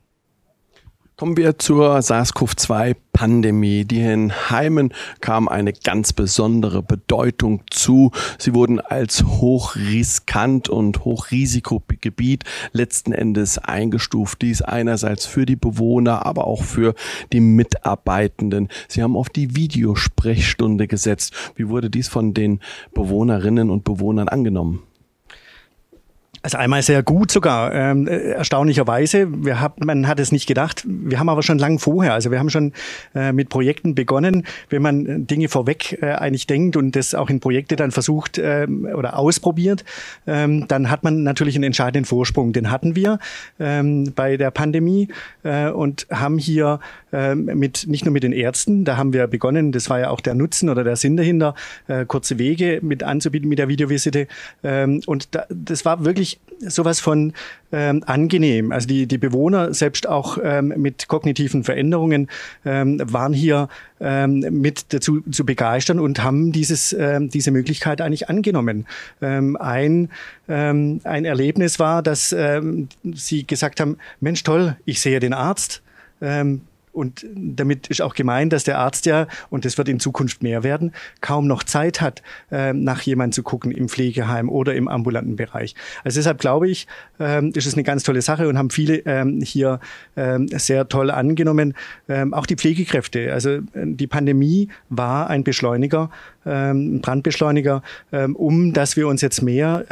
Kommen 1.18 1.38
wir 1.38 1.60
zur 1.60 2.01
SARS-CoV-2-Pandemie. 2.01 3.86
Die 3.86 4.01
in 4.01 4.34
Heimen 4.50 4.91
kam 5.20 5.48
eine 5.48 5.72
ganz 5.72 6.13
besondere 6.13 6.82
Bedeutung 6.82 7.62
zu. 7.70 8.12
Sie 8.39 8.56
wurden 8.56 8.80
als 8.80 9.24
hochriskant 9.24 10.68
und 10.68 11.06
Hochrisikogebiet 11.06 12.44
letzten 12.72 13.12
Endes 13.12 13.60
eingestuft. 13.60 14.41
Dies 14.41 14.63
einerseits 14.63 15.27
für 15.27 15.46
die 15.46 15.56
Bewohner, 15.56 16.25
aber 16.25 16.48
auch 16.48 16.63
für 16.63 16.96
die 17.32 17.41
Mitarbeitenden. 17.41 18.70
Sie 18.88 19.03
haben 19.03 19.15
auf 19.15 19.30
die 19.30 19.56
Videosprechstunde 19.56 20.88
gesetzt. 20.88 21.34
Wie 21.56 21.70
wurde 21.70 21.91
dies 21.91 22.08
von 22.08 22.34
den 22.34 22.62
Bewohnerinnen 22.96 23.70
und 23.70 23.84
Bewohnern 23.84 24.27
angenommen? 24.27 24.82
Also 26.43 26.57
einmal 26.57 26.81
sehr 26.81 27.03
gut 27.03 27.31
sogar, 27.31 27.71
ähm, 27.74 28.07
erstaunlicherweise. 28.07 29.27
Wir 29.45 29.62
hab, 29.62 29.83
man 29.83 30.07
hat 30.07 30.19
es 30.19 30.31
nicht 30.31 30.48
gedacht. 30.48 30.83
Wir 30.88 31.19
haben 31.19 31.29
aber 31.29 31.43
schon 31.43 31.60
lang 31.60 31.77
vorher, 31.77 32.13
also 32.13 32.31
wir 32.31 32.39
haben 32.39 32.50
schon 32.50 32.74
äh, 33.13 33.31
mit 33.31 33.50
Projekten 33.50 33.93
begonnen. 33.93 34.45
Wenn 34.69 34.81
man 34.81 35.27
Dinge 35.27 35.50
vorweg 35.50 36.00
äh, 36.01 36.13
eigentlich 36.13 36.48
denkt 36.48 36.77
und 36.77 36.95
das 36.95 37.13
auch 37.13 37.29
in 37.29 37.39
Projekte 37.41 37.75
dann 37.75 37.91
versucht 37.91 38.39
ähm, 38.39 38.86
oder 38.86 39.19
ausprobiert, 39.19 39.86
ähm, 40.25 40.67
dann 40.67 40.89
hat 40.89 41.03
man 41.03 41.21
natürlich 41.21 41.55
einen 41.55 41.65
entscheidenden 41.65 42.05
Vorsprung. 42.05 42.53
Den 42.53 42.71
hatten 42.71 42.95
wir 42.95 43.19
ähm, 43.60 44.12
bei 44.15 44.38
der 44.38 44.50
Pandemie 44.50 45.10
äh, 45.43 45.69
und 45.69 46.07
haben 46.10 46.39
hier 46.39 46.79
ähm, 47.13 47.45
mit 47.45 47.86
nicht 47.88 48.05
nur 48.05 48.13
mit 48.13 48.24
den 48.24 48.31
Ärzten, 48.31 48.86
da 48.86 48.98
haben 48.98 49.13
wir 49.13 49.27
begonnen, 49.27 49.71
das 49.71 49.89
war 49.89 50.00
ja 50.00 50.10
auch 50.10 50.21
der 50.21 50.33
Nutzen 50.33 50.69
oder 50.69 50.83
der 50.83 50.95
Sinn 50.95 51.17
dahinter, 51.17 51.55
äh, 51.88 52.05
kurze 52.05 52.39
Wege 52.39 52.79
mit 52.81 53.03
anzubieten 53.03 53.50
mit 53.50 53.60
der 53.60 53.67
Videovisite. 53.67 54.27
Ähm, 54.63 55.01
und 55.05 55.36
da, 55.36 55.45
das 55.50 55.86
war 55.86 56.05
wirklich 56.05 56.30
sowas 56.59 57.00
von 57.00 57.33
ähm, 57.71 58.03
angenehm. 58.05 58.71
Also 58.71 58.88
die, 58.88 59.07
die 59.07 59.17
Bewohner, 59.17 59.73
selbst 59.73 60.07
auch 60.07 60.38
ähm, 60.43 60.73
mit 60.77 61.07
kognitiven 61.07 61.63
Veränderungen, 61.63 62.27
ähm, 62.65 63.01
waren 63.03 63.33
hier 63.33 63.67
ähm, 64.00 64.39
mit 64.39 64.93
dazu 64.93 65.21
zu 65.21 65.45
begeistern 65.45 66.00
und 66.00 66.23
haben 66.23 66.51
dieses, 66.51 66.93
ähm, 66.93 67.29
diese 67.29 67.51
Möglichkeit 67.51 68.01
eigentlich 68.01 68.29
angenommen. 68.29 68.85
Ähm, 69.21 69.57
ein, 69.57 70.09
ähm, 70.47 71.01
ein 71.03 71.25
Erlebnis 71.25 71.79
war, 71.79 72.03
dass 72.03 72.33
ähm, 72.33 72.89
sie 73.13 73.45
gesagt 73.45 73.79
haben, 73.79 73.97
Mensch, 74.19 74.43
toll, 74.43 74.77
ich 74.85 75.01
sehe 75.01 75.19
den 75.19 75.33
Arzt. 75.33 75.81
Ähm, 76.21 76.61
und 76.91 77.25
damit 77.36 77.88
ist 77.88 78.01
auch 78.01 78.13
gemeint, 78.13 78.53
dass 78.53 78.63
der 78.63 78.79
Arzt 78.79 79.05
ja, 79.05 79.27
und 79.50 79.65
das 79.65 79.77
wird 79.77 79.89
in 79.89 80.00
Zukunft 80.00 80.43
mehr 80.43 80.63
werden, 80.63 80.93
kaum 81.21 81.48
noch 81.48 81.63
Zeit 81.63 82.01
hat, 82.01 82.21
ähm, 82.51 82.83
nach 82.83 83.01
jemandem 83.01 83.33
zu 83.33 83.43
gucken 83.43 83.71
im 83.71 83.89
Pflegeheim 83.89 84.50
oder 84.50 84.75
im 84.75 84.88
ambulanten 84.88 85.36
Bereich. 85.36 85.75
Also 86.03 86.19
deshalb 86.19 86.39
glaube 86.39 86.69
ich, 86.69 86.88
ähm, 87.19 87.51
ist 87.55 87.65
es 87.65 87.74
eine 87.74 87.83
ganz 87.83 88.03
tolle 88.03 88.21
Sache 88.21 88.48
und 88.48 88.57
haben 88.57 88.69
viele 88.69 88.98
ähm, 89.05 89.41
hier 89.41 89.79
sehr 90.55 90.88
toll 90.88 91.10
angenommen. 91.10 91.74
Auch 92.31 92.45
die 92.45 92.55
Pflegekräfte. 92.55 93.31
Also 93.33 93.50
äh, 93.50 93.62
die 93.74 94.07
Pandemie 94.07 94.69
war 94.89 95.29
ein 95.29 95.43
Beschleuniger 95.43 96.10
ähm, 96.43 97.01
Brandbeschleuniger, 97.01 97.83
um 98.33 98.74
dass 98.74 98.98
wir 98.98 99.07
uns 99.07 99.21
jetzt 99.21 99.41
mehr 99.41 99.86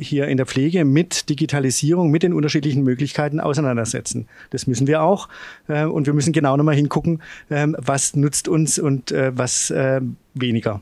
hier 0.00 0.26
in 0.26 0.36
der 0.38 0.46
Pflege 0.46 0.84
mit 0.84 1.28
Digitalisierung, 1.28 2.10
mit 2.10 2.22
den 2.22 2.32
unterschiedlichen 2.32 2.82
Möglichkeiten 2.82 3.40
auseinandersetzen. 3.40 4.26
Das 4.50 4.66
müssen 4.66 4.86
wir 4.86 5.02
auch. 5.02 5.28
Äh, 5.68 5.84
und 5.84 6.06
wir 6.06 6.14
müssen 6.14 6.31
genau 6.32 6.56
nochmal 6.56 6.74
hingucken, 6.74 7.22
ähm, 7.50 7.76
was 7.78 8.16
nutzt 8.16 8.48
uns 8.48 8.78
und 8.78 9.12
äh, 9.12 9.32
was 9.36 9.70
äh, 9.70 10.00
weniger. 10.34 10.80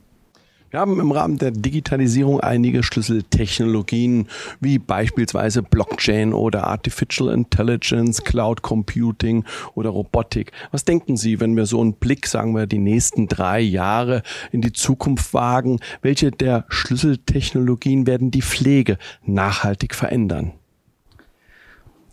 Wir 0.71 0.78
haben 0.78 1.00
im 1.00 1.11
Rahmen 1.11 1.37
der 1.37 1.50
Digitalisierung 1.50 2.38
einige 2.38 2.85
Schlüsseltechnologien 2.85 4.28
wie 4.61 4.78
beispielsweise 4.78 5.64
Blockchain 5.64 6.33
oder 6.33 6.69
Artificial 6.69 7.35
Intelligence, 7.35 8.23
Cloud 8.23 8.62
Computing 8.62 9.45
oder 9.75 9.90
Robotik. 9.90 10.52
Was 10.71 10.85
denken 10.85 11.16
Sie, 11.16 11.40
wenn 11.40 11.57
wir 11.57 11.66
so 11.66 11.80
einen 11.80 11.95
Blick, 11.95 12.28
sagen 12.28 12.54
wir, 12.54 12.69
die 12.69 12.78
nächsten 12.78 13.26
drei 13.26 13.59
Jahre 13.59 14.23
in 14.52 14.61
die 14.61 14.73
Zukunft 14.73 15.35
wagen? 15.35 15.80
Welche 16.02 16.30
der 16.30 16.66
Schlüsseltechnologien 16.69 18.07
werden 18.07 18.30
die 18.30 18.42
Pflege 18.42 18.97
nachhaltig 19.26 19.97
verändern? 19.97 20.52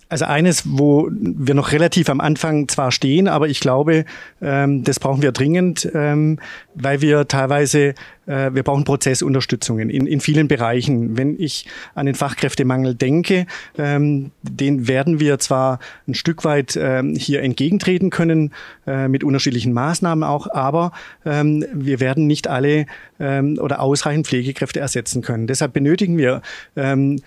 Also 0.10 0.26
eines, 0.26 0.64
wo 0.66 1.10
wir 1.12 1.54
noch 1.54 1.74
relativ 1.74 2.10
am 2.10 2.22
Anfang 2.22 2.68
zwar 2.70 2.92
stehen, 2.92 3.28
aber 3.28 3.50
ich 3.50 3.60
glaube, 3.60 4.06
ähm, 4.42 4.84
das 4.84 5.00
brauchen 5.00 5.22
wir 5.22 5.34
dringend, 5.34 5.90
ähm, 5.94 6.40
weil 6.76 7.02
wir 7.02 7.28
teilweise, 7.28 7.94
äh, 8.26 8.52
wir 8.54 8.64
brauchen 8.64 8.86
Prozessunterstützungen 8.86 9.90
in, 9.90 10.08
in 10.08 10.22
vielen 10.22 10.48
Bereichen. 10.48 11.18
Wenn 11.18 11.38
ich 11.38 11.66
an 11.94 12.06
den 12.06 12.16
Fachkräftemangel 12.16 12.96
denke, 12.96 13.48
ähm, 13.78 14.32
den 14.44 14.88
werden 14.88 15.20
wir 15.20 15.40
zwar 15.40 15.80
ein 16.08 16.14
Stück 16.14 16.46
weit 16.46 16.80
ähm, 16.82 17.16
hier 17.16 17.42
entgegentreten 17.44 18.10
können, 18.10 18.54
äh, 18.86 19.10
mit 19.10 19.26
unterschiedlichen 19.26 19.74
Maßnahmen 19.74 20.24
auch, 20.24 20.50
aber 20.50 20.94
ähm, 21.26 21.66
wir 21.74 22.00
werden 22.00 22.28
nicht 22.28 22.48
alle 22.48 22.86
ähm, 23.20 23.58
oder 23.60 23.82
ausreichend 23.82 24.26
Pflegekräfte 24.28 24.80
ersetzen 24.80 25.22
können. 25.22 25.48
Deshalb 25.48 25.74
benötigen 25.74 26.18
wir 26.18 26.42
ähm, 26.78 27.20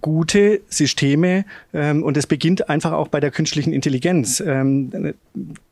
gute 0.00 0.60
Systeme 0.68 1.44
ähm, 1.72 2.02
und 2.02 2.16
es 2.16 2.26
beginnt 2.26 2.68
einfach 2.68 2.92
auch 2.92 3.08
bei 3.08 3.20
der 3.20 3.30
künstlichen 3.30 3.72
Intelligenz. 3.72 4.40
Ähm, 4.40 5.14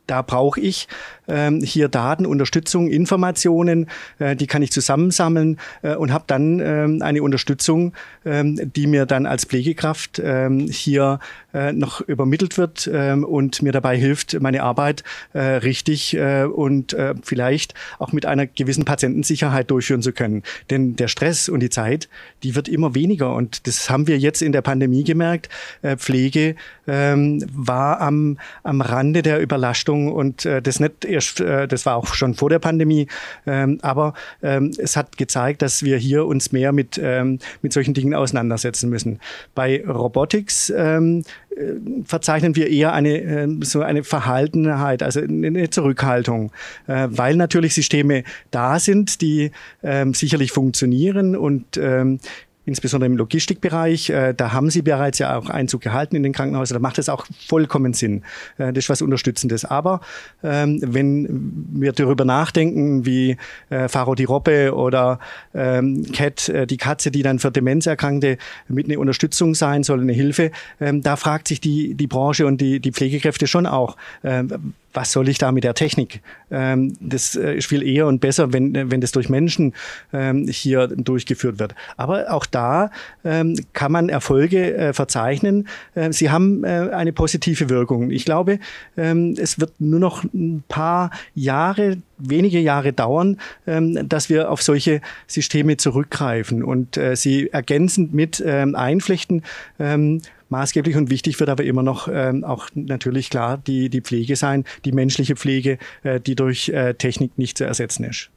da 0.07 0.23
brauche 0.23 0.61
ich 0.61 0.89
ähm, 1.29 1.61
hier 1.61 1.89
Daten, 1.89 2.27
Unterstützung, 2.27 2.89
Informationen, 2.89 3.89
äh, 4.19 4.37
die 4.37 4.47
kann 4.47 4.63
ich 4.63 4.71
zusammensammeln 4.71 5.59
äh, 5.83 5.95
und 5.95 6.13
habe 6.13 6.25
dann 6.27 6.61
ähm, 6.61 7.03
eine 7.03 7.23
Unterstützung, 7.23 7.93
ähm, 8.25 8.73
die 8.75 8.87
mir 8.87 9.07
dann 9.07 9.27
als 9.27 9.45
Pflegekraft 9.45 10.21
ähm, 10.23 10.69
hier 10.69 11.19
äh, 11.53 11.73
noch 11.73 12.01
übermittelt 12.01 12.59
wird 12.59 12.89
ähm, 12.93 13.25
und 13.25 13.63
mir 13.63 13.73
dabei 13.73 13.97
hilft, 13.97 14.41
meine 14.41 14.63
Arbeit 14.63 15.03
äh, 15.33 15.41
richtig 15.41 16.15
äh, 16.17 16.45
und 16.45 16.93
äh, 16.93 17.15
vielleicht 17.23 17.75
auch 17.99 18.13
mit 18.13 18.27
einer 18.27 18.47
gewissen 18.47 18.85
Patientensicherheit 18.85 19.71
durchführen 19.71 20.03
zu 20.03 20.13
können. 20.13 20.43
Denn 20.71 20.97
der 20.97 21.09
Stress 21.09 21.49
und 21.49 21.61
die 21.61 21.71
Zeit, 21.71 22.09
die 22.43 22.55
wird 22.55 22.69
immer 22.69 22.95
weniger 22.95 23.35
und 23.35 23.67
das 23.67 23.91
haben 23.91 24.07
wir 24.07 24.19
jetzt 24.19 24.43
in 24.43 24.53
der 24.53 24.63
Pandemie 24.63 25.05
gemerkt. 25.05 25.49
Äh, 25.83 25.97
Pflege 25.97 26.55
ähm, 26.87 27.45
war 27.53 28.01
am, 28.01 28.39
am 28.63 28.81
Rande 28.81 29.23
der 29.23 29.41
Überlastung 29.41 29.96
und 30.05 30.45
äh, 30.45 30.63
das 30.63 30.81
nicht 30.81 31.05
erst, 31.05 31.41
äh, 31.41 31.67
das 31.67 31.87
war 31.87 31.97
auch 31.97 32.15
schon 32.15 32.35
vor 32.35 32.51
der 32.51 32.59
Pandemie, 32.59 33.09
ähm, 33.47 33.79
aber 33.83 34.15
ähm, 34.43 34.73
es 34.79 34.97
hat 34.97 35.17
gezeigt, 35.17 35.63
dass 35.63 35.83
wir 35.83 35.97
hier 35.97 36.27
uns 36.27 36.53
mehr 36.53 36.73
mit, 36.73 37.01
ähm, 37.03 37.39
mit 37.63 37.73
solchen 37.73 37.95
Dingen 37.95 38.15
auseinandersetzen 38.15 38.91
müssen. 38.91 39.21
Bei 39.55 39.85
Robotics 39.87 40.73
ähm, 40.77 41.23
äh, 41.57 41.75
verzeichnen 42.05 42.55
wir 42.55 42.69
eher 42.69 42.93
eine 42.93 43.21
äh, 43.21 43.49
so 43.63 43.81
eine 43.81 44.05
Verhaltenheit, 44.05 45.03
also 45.03 45.21
eine 45.21 45.71
Zurückhaltung, 45.71 46.53
äh, 46.87 47.09
weil 47.11 47.37
natürlich 47.37 47.75
Systeme 47.75 48.25
da 48.51 48.79
sind, 48.79 49.21
die 49.21 49.51
ähm, 49.83 50.13
sicherlich 50.13 50.53
funktionieren 50.53 51.35
und 51.35 51.77
ähm, 51.79 52.21
insbesondere 52.67 53.11
im 53.11 53.17
Logistikbereich. 53.17 54.11
Äh, 54.11 54.35
da 54.35 54.53
haben 54.53 54.71
Sie 54.71 54.83
bereits 54.83 55.19
ja 55.19 55.39
auch 55.39 55.49
Einzug 55.49 55.81
gehalten 55.81 56.17
in 56.17 56.23
den 56.23 56.33
Krankenhäusern. 56.33 56.77
Da 56.77 56.81
macht 56.81 56.99
es 56.99 57.09
auch 57.09 57.27
vollkommen 57.49 57.95
Sinn. 57.95 58.23
Äh, 58.59 58.73
das 58.73 58.85
ist 58.85 58.89
was 58.91 59.03
Unterstützendes. 59.03 59.65
Aber 59.65 60.01
ähm, 60.43 60.81
wenn 60.83 61.65
wir 61.73 61.93
darüber 61.93 62.25
nachdenken, 62.25 63.07
wie 63.07 63.37
äh, 63.71 63.89
Faro 63.89 64.15
die 64.15 64.25
Robbe 64.25 64.75
oder 64.75 65.21
ähm, 65.55 66.05
Cat, 66.13 66.49
äh, 66.49 66.67
die 66.67 66.77
Katze, 66.77 67.11
die 67.11 67.23
dann 67.23 67.39
für 67.39 67.51
Demenzerkrankte 67.51 68.39
mit 68.69 68.89
einer 68.89 68.99
Unterstützung 68.99 69.55
sein 69.55 69.85
soll, 69.85 70.01
eine 70.01 70.13
Hilfe, 70.13 70.51
ähm, 70.81 71.03
da 71.03 71.17
fragt 71.17 71.49
sich 71.49 71.61
die, 71.61 71.95
die 71.95 72.07
Branche 72.07 72.47
und 72.47 72.61
die, 72.61 72.81
die 72.81 72.93
Pflegekräfte 72.93 73.47
schon 73.47 73.67
auch, 73.67 73.97
ähm, 74.25 74.75
was 74.97 75.13
soll 75.13 75.29
ich 75.29 75.37
da 75.37 75.53
mit 75.53 75.63
der 75.63 75.75
Technik? 75.75 76.23
Ähm, 76.51 76.97
das 77.01 77.37
äh, 77.37 77.57
ist 77.57 77.67
viel 77.67 77.83
eher 77.83 78.07
und 78.07 78.21
besser, 78.21 78.53
wenn, 78.53 78.91
wenn 78.91 79.01
das 79.01 79.13
durch 79.13 79.29
Menschen 79.29 79.75
ähm, 80.13 80.49
hier 80.49 80.89
durchgeführt 80.89 81.59
wird. 81.59 81.75
Aber 81.99 82.33
auch 82.33 82.47
da 82.47 82.91
ähm, 83.23 83.55
kann 83.75 83.93
man 83.93 84.09
Erfolge 84.09 84.75
äh, 84.75 84.93
verzeichnen. 84.95 85.69
Äh, 85.95 86.13
sie 86.13 86.31
haben 86.31 86.65
äh, 86.65 86.89
eine 86.93 87.13
positive 87.13 87.69
Wirkung. 87.69 88.11
Ich 88.11 88.25
glaube, 88.25 88.59
ähm, 88.97 89.35
es 89.39 89.61
wird 89.61 89.75
nur 89.79 90.01
noch 90.01 90.25
ein 90.25 90.65
paar 90.67 91.11
Jahre 91.35 91.99
wenige 92.19 92.61
Jahre 92.61 92.93
dauern, 92.93 93.39
ähm, 93.67 94.09
dass 94.09 94.29
wir 94.29 94.51
auf 94.51 94.63
solche 94.63 95.01
Systeme 95.27 95.77
zurückgreifen 95.77 96.63
und 96.63 96.97
äh, 96.97 97.17
sie 97.17 97.51
ergänzend 97.51 98.15
mit 98.15 98.43
ähm, 98.45 98.75
einflechten. 98.75 99.43
Ähm, 99.79 100.23
maßgeblich 100.49 100.97
und 100.97 101.11
wichtig 101.11 101.41
wird 101.41 101.51
aber 101.51 101.65
immer 101.65 101.83
noch 101.83 102.09
ähm, 102.11 102.45
auch 102.45 102.69
natürlich 102.75 103.31
klar 103.31 103.59
die, 103.59 103.91
die 103.91 104.01
Pflege 104.01 104.37
sein, 104.37 104.65
die 104.85 104.93
menschliche 104.93 105.37
Pflege, 105.37 105.79
äh, 106.03 106.21
die 106.21 106.35
durch 106.35 106.69
äh, 106.69 106.95
Technik 106.95 107.39
nicht 107.39 107.59
zu 107.59 107.65
ersetzen 107.65 108.05
ist. 108.05 108.31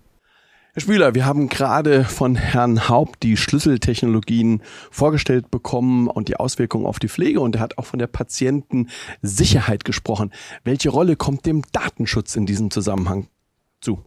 Herr 0.73 0.81
Spüler, 0.83 1.15
wir 1.15 1.25
haben 1.25 1.49
gerade 1.49 2.03
von 2.03 2.35
Herrn 2.35 2.87
Haupt 2.89 3.23
die 3.23 3.37
Schlüsseltechnologien 3.37 4.61
vorgestellt 4.91 5.49
bekommen 5.49 6.07
und 6.07 6.27
die 6.27 6.35
Auswirkungen 6.35 6.85
auf 6.85 6.99
die 6.99 7.09
Pflege 7.09 7.41
und 7.41 7.55
er 7.55 7.61
hat 7.61 7.79
auch 7.79 7.85
von 7.85 7.97
der 7.97 8.05
Patientensicherheit 8.05 9.83
gesprochen. 9.83 10.31
Welche 10.63 10.89
Rolle 10.89 11.15
kommt 11.15 11.47
dem 11.47 11.63
Datenschutz 11.71 12.35
in 12.35 12.45
diesem 12.45 12.69
Zusammenhang 12.69 13.27
zu? 13.81 14.03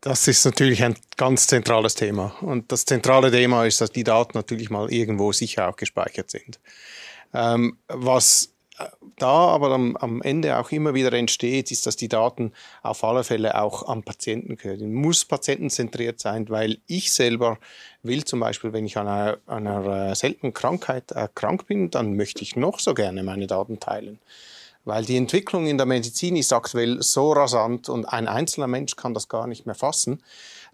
Das 0.00 0.28
ist 0.28 0.44
natürlich 0.44 0.84
ein 0.84 0.96
ganz 1.16 1.48
zentrales 1.48 1.94
Thema. 1.94 2.36
Und 2.40 2.70
das 2.70 2.84
zentrale 2.84 3.30
Thema 3.32 3.66
ist, 3.66 3.80
dass 3.80 3.90
die 3.90 4.04
Daten 4.04 4.38
natürlich 4.38 4.70
mal 4.70 4.92
irgendwo 4.92 5.32
sicher 5.32 5.68
auch 5.68 5.76
gespeichert 5.76 6.30
sind. 6.30 6.60
Ähm, 7.34 7.78
was 7.88 8.54
da 9.16 9.26
aber 9.26 9.72
am, 9.72 9.96
am, 9.96 10.22
Ende 10.22 10.56
auch 10.56 10.70
immer 10.70 10.94
wieder 10.94 11.12
entsteht, 11.12 11.70
ist, 11.70 11.86
dass 11.86 11.96
die 11.96 12.08
Daten 12.08 12.52
auf 12.82 13.02
alle 13.02 13.24
Fälle 13.24 13.60
auch 13.60 13.88
am 13.88 14.02
Patienten 14.02 14.56
gehören. 14.56 14.92
Muss 14.94 15.24
patientenzentriert 15.24 16.20
sein, 16.20 16.48
weil 16.48 16.78
ich 16.86 17.12
selber 17.12 17.58
will 18.02 18.24
zum 18.24 18.40
Beispiel, 18.40 18.72
wenn 18.72 18.86
ich 18.86 18.96
an 18.96 19.08
einer, 19.08 19.38
einer 19.46 20.10
äh, 20.10 20.14
seltenen 20.14 20.54
Krankheit 20.54 21.10
äh, 21.12 21.28
krank 21.34 21.66
bin, 21.66 21.90
dann 21.90 22.14
möchte 22.14 22.42
ich 22.42 22.54
noch 22.54 22.78
so 22.78 22.94
gerne 22.94 23.22
meine 23.22 23.48
Daten 23.48 23.80
teilen. 23.80 24.20
Weil 24.88 25.04
die 25.04 25.18
Entwicklung 25.18 25.66
in 25.66 25.76
der 25.76 25.84
Medizin 25.84 26.34
ist 26.34 26.50
aktuell 26.50 27.02
so 27.02 27.32
rasant 27.32 27.90
und 27.90 28.06
ein 28.06 28.26
einzelner 28.26 28.68
Mensch 28.68 28.96
kann 28.96 29.12
das 29.12 29.28
gar 29.28 29.46
nicht 29.46 29.66
mehr 29.66 29.74
fassen. 29.74 30.22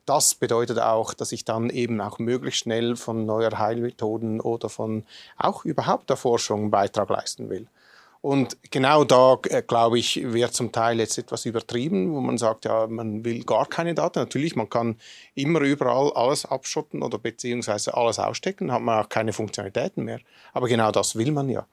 Das 0.06 0.36
bedeutet 0.36 0.78
auch, 0.78 1.14
dass 1.14 1.32
ich 1.32 1.44
dann 1.44 1.68
eben 1.68 2.00
auch 2.00 2.20
möglichst 2.20 2.60
schnell 2.60 2.94
von 2.94 3.26
neuer 3.26 3.58
Heilmethoden 3.58 4.40
oder 4.40 4.68
von 4.68 5.04
auch 5.36 5.64
überhaupt 5.64 6.10
der 6.10 6.16
Forschung 6.16 6.60
einen 6.60 6.70
Beitrag 6.70 7.10
leisten 7.10 7.50
will. 7.50 7.66
Und 8.20 8.56
genau 8.70 9.02
da, 9.02 9.36
äh, 9.48 9.62
glaube 9.62 9.98
ich, 9.98 10.32
wird 10.32 10.54
zum 10.54 10.70
Teil 10.70 11.00
jetzt 11.00 11.18
etwas 11.18 11.44
übertrieben, 11.44 12.14
wo 12.14 12.20
man 12.20 12.38
sagt, 12.38 12.66
ja, 12.66 12.86
man 12.86 13.24
will 13.24 13.42
gar 13.42 13.66
keine 13.66 13.94
Daten. 13.96 14.20
Natürlich, 14.20 14.54
man 14.54 14.70
kann 14.70 14.96
immer 15.34 15.58
überall 15.60 16.12
alles 16.14 16.46
abschotten 16.46 17.02
oder 17.02 17.18
beziehungsweise 17.18 17.94
alles 17.94 18.20
ausstecken, 18.20 18.70
hat 18.70 18.80
man 18.80 19.04
auch 19.04 19.08
keine 19.08 19.32
Funktionalitäten 19.32 20.04
mehr. 20.04 20.20
Aber 20.52 20.68
genau 20.68 20.92
das 20.92 21.16
will 21.16 21.32
man 21.32 21.48
ja. 21.48 21.66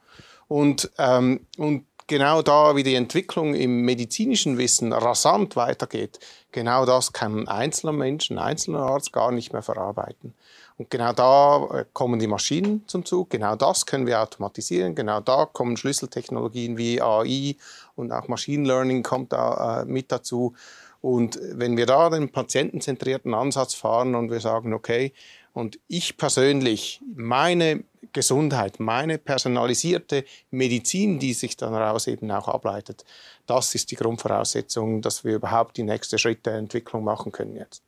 Und, 0.51 0.91
ähm, 0.98 1.48
und 1.57 1.86
genau 2.12 2.41
da, 2.41 2.75
wie 2.75 2.84
die 2.84 2.96
Entwicklung 2.96 3.56
im 3.56 3.84
medizinischen 3.84 4.58
Wissen 4.58 4.91
rasant 4.91 5.56
weitergeht, 5.56 6.20
genau 6.51 6.86
das 6.86 7.13
kann 7.13 7.39
ein 7.39 7.48
einzelner 7.48 7.94
Mensch, 7.94 8.30
ein 8.30 8.38
einzelner 8.38 8.82
Arzt 8.82 9.13
gar 9.13 9.32
nicht 9.32 9.53
mehr 9.53 9.62
verarbeiten. 9.62 10.34
Und 10.77 10.89
genau 10.89 11.13
da 11.13 11.68
äh, 11.72 11.86
kommen 11.94 12.20
die 12.20 12.27
Maschinen 12.27 12.84
zum 12.88 13.06
Zug, 13.06 13.30
genau 13.30 13.56
das 13.56 13.86
können 13.86 14.08
wir 14.08 14.22
automatisieren, 14.22 14.94
genau 14.94 15.22
da 15.22 15.46
kommen 15.46 15.77
Schlüsseltechnologien 15.77 16.77
wie 16.77 17.01
AI 17.01 17.56
und 17.96 18.12
auch 18.12 18.27
Machine 18.27 18.68
Learning 18.68 19.03
kommt 19.03 19.32
da 19.32 19.84
äh, 19.84 19.86
mit 19.86 20.12
dazu. 20.12 20.53
Und 21.00 21.39
wenn 21.41 21.77
wir 21.77 21.86
da 21.86 22.10
den 22.10 22.30
patientenzentrierten 22.30 23.34
Ansatz 23.34 23.74
fahren 23.74 24.15
und 24.15 24.32
wir 24.32 24.41
sagen, 24.41 24.74
okay, 24.74 25.13
und 25.53 25.80
ich 25.88 26.18
persönlich, 26.18 27.01
meine 27.15 27.86
Gesundheit, 28.13 28.79
meine 28.79 29.17
personalisierte 29.17 30.25
Medizin, 30.50 31.20
die 31.20 31.34
sich 31.34 31.55
dann 31.55 31.74
daraus 31.74 32.08
eben 32.08 32.29
auch 32.31 32.48
ableitet, 32.48 33.05
das 33.46 33.75
ist 33.75 33.91
die 33.91 33.96
Grundvoraussetzung, 33.96 35.01
dass 35.01 35.24
wir 35.24 35.36
überhaupt 35.36 35.77
die 35.77 35.84
nächste 35.84 36.17
Schritte 36.17 36.51
der 36.51 36.55
Entwicklung 36.55 37.03
machen 37.03 37.31
können 37.31 37.55
jetzt. 37.55 37.84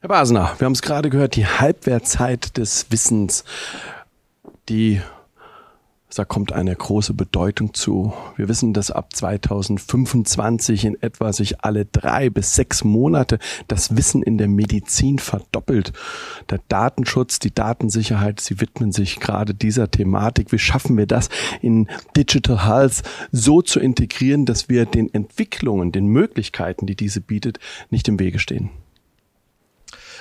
Herr 0.00 0.08
Basner, 0.08 0.54
wir 0.58 0.64
haben 0.64 0.72
es 0.72 0.82
gerade 0.82 1.10
gehört, 1.10 1.36
die 1.36 1.46
Halbwertzeit 1.46 2.56
des 2.56 2.90
Wissens, 2.90 3.44
die 4.68 5.00
da 6.14 6.24
kommt 6.24 6.52
eine 6.52 6.74
große 6.74 7.14
Bedeutung 7.14 7.72
zu. 7.74 8.12
Wir 8.36 8.48
wissen, 8.48 8.74
dass 8.74 8.90
ab 8.90 9.14
2025 9.14 10.84
in 10.84 11.02
etwa 11.02 11.32
sich 11.32 11.64
alle 11.64 11.86
drei 11.86 12.28
bis 12.28 12.54
sechs 12.54 12.84
Monate 12.84 13.38
das 13.68 13.96
Wissen 13.96 14.22
in 14.22 14.36
der 14.36 14.48
Medizin 14.48 15.18
verdoppelt. 15.18 15.92
Der 16.50 16.60
Datenschutz, 16.68 17.38
die 17.38 17.54
Datensicherheit, 17.54 18.40
sie 18.40 18.60
widmen 18.60 18.92
sich 18.92 19.20
gerade 19.20 19.54
dieser 19.54 19.90
Thematik. 19.90 20.52
Wie 20.52 20.58
schaffen 20.58 20.96
wir 20.96 21.06
das 21.06 21.30
in 21.62 21.88
Digital 22.16 22.66
Health 22.66 23.02
so 23.30 23.62
zu 23.62 23.80
integrieren, 23.80 24.44
dass 24.44 24.68
wir 24.68 24.84
den 24.84 25.12
Entwicklungen, 25.14 25.92
den 25.92 26.06
Möglichkeiten, 26.06 26.86
die 26.86 26.96
diese 26.96 27.20
bietet, 27.20 27.58
nicht 27.90 28.08
im 28.08 28.18
Wege 28.18 28.38
stehen? 28.38 28.70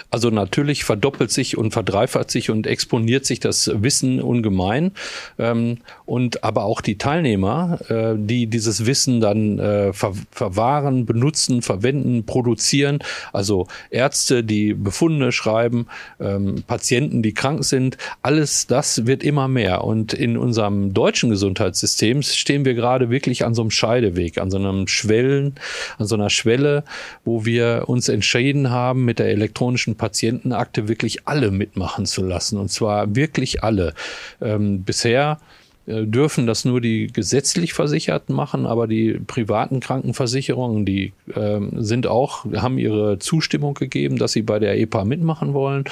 Also 0.10 0.30
natürlich 0.30 0.84
verdoppelt 0.84 1.32
sich 1.32 1.58
und 1.58 1.72
verdreifacht 1.72 2.32
sich 2.32 2.50
und 2.50 2.68
exponiert 2.68 3.26
sich 3.26 3.40
das 3.40 3.72
Wissen 3.74 4.22
ungemein. 4.22 4.92
Ähm, 5.38 5.78
und 6.06 6.44
aber 6.44 6.64
auch 6.64 6.82
die 6.82 6.98
Teilnehmer, 6.98 7.80
äh, 7.90 8.16
die 8.18 8.48
dieses 8.48 8.86
Wissen 8.86 9.22
dann 9.22 9.60
äh, 9.60 9.94
ver 9.94 10.14
verwahren, 10.32 11.06
benutzen, 11.06 11.62
verwenden, 11.62 12.26
produzieren. 12.26 13.00
Also 13.34 13.68
Ärzte, 13.90 14.44
die 14.44 14.74
Befunde 14.74 15.32
schreiben, 15.32 15.88
ähm, 16.20 16.64
Patienten, 16.68 17.22
die 17.22 17.34
krank 17.34 17.64
sind. 17.64 17.98
Alles 18.22 18.68
das 18.68 19.06
wird 19.06 19.24
immer 19.24 19.48
mehr. 19.48 19.84
Und 19.84 20.14
in 20.14 20.38
unserem 20.38 20.94
deutschen 20.94 21.30
Gesundheitssystem 21.30 22.22
stehen 22.22 22.66
wir 22.66 22.74
gerade 22.74 23.10
wirklich 23.10 23.46
an 23.46 23.54
so 23.54 23.62
einem 23.62 23.72
Scheideweg, 23.72 24.38
an 24.38 24.52
so 24.52 24.58
einem 24.58 24.88
Schwellen, 24.88 25.56
an 25.98 26.08
so 26.08 26.16
einer 26.16 26.30
Schwelle, 26.30 26.84
wo 27.26 27.46
wir 27.46 27.84
uns 27.88 28.10
entschieden 28.10 28.70
haben, 28.70 29.06
mit 29.06 29.20
der 29.20 29.28
elektronischen 29.28 29.91
Patientenakte 29.96 30.88
wirklich 30.88 31.28
alle 31.28 31.52
mitmachen 31.52 32.06
zu 32.06 32.24
lassen. 32.24 32.58
Und 32.58 32.70
zwar 32.70 33.16
wirklich 33.16 33.64
alle. 33.64 33.94
Ähm, 34.42 34.84
bisher 34.84 35.40
äh, 35.88 36.06
dürfen 36.06 36.46
das 36.46 36.64
nur 36.64 36.80
die 36.80 37.08
gesetzlich 37.08 37.74
Versicherten 37.74 38.36
machen, 38.36 38.66
aber 38.66 38.88
die 38.88 39.14
privaten 39.14 39.80
Krankenversicherungen, 39.80 40.86
die 40.86 41.14
ähm, 41.36 41.72
sind 41.78 42.06
auch, 42.06 42.46
haben 42.54 42.78
ihre 42.78 43.18
Zustimmung 43.18 43.74
gegeben, 43.74 44.18
dass 44.18 44.34
sie 44.34 44.44
bei 44.44 44.60
der 44.60 44.78
EPA 44.78 45.06
mitmachen 45.06 45.54
wollen. 45.54 45.86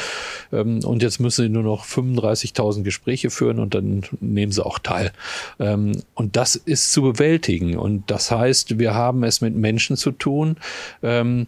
Ähm, 0.51 0.79
und 0.83 1.01
jetzt 1.01 1.19
müssen 1.19 1.43
sie 1.45 1.49
nur 1.49 1.63
noch 1.63 1.85
35.000 1.85 2.83
Gespräche 2.83 3.29
führen 3.31 3.59
und 3.59 3.73
dann 3.73 4.03
nehmen 4.21 4.51
sie 4.51 4.63
auch 4.63 4.79
teil. 4.79 5.11
Ähm, 5.59 5.93
und 6.13 6.35
das 6.35 6.55
ist 6.55 6.93
zu 6.93 7.01
bewältigen. 7.01 7.75
Und 7.77 8.11
das 8.11 8.29
heißt, 8.29 8.77
wir 8.77 8.93
haben 8.93 9.23
es 9.23 9.41
mit 9.41 9.55
Menschen 9.55 9.97
zu 9.97 10.11
tun, 10.11 10.57
ähm, 11.01 11.47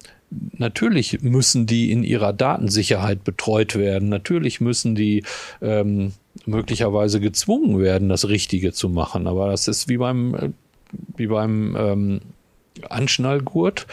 natürlich 0.58 1.22
müssen 1.22 1.66
die 1.66 1.92
in 1.92 2.04
ihrer 2.04 2.34
Datensicherheit 2.34 3.24
betreut 3.24 3.76
werden. 3.76 4.10
Natürlich 4.10 4.62
müssen 4.62 4.96
die 4.96 5.24
ähm, 5.62 6.14
möglicherweise 6.46 7.20
gezwungen 7.20 7.80
werden, 7.80 8.10
das 8.10 8.28
Richtige 8.28 8.72
zu 8.72 8.90
machen. 8.90 9.28
Aber 9.28 9.50
das 9.50 9.68
ist 9.68 9.90
wie 9.90 9.98
beim, 9.98 10.36
äh, 10.36 10.50
wie 11.18 11.28
beim 11.28 11.76
ähm, 11.78 12.22
Anschnallgurt. 12.90 13.86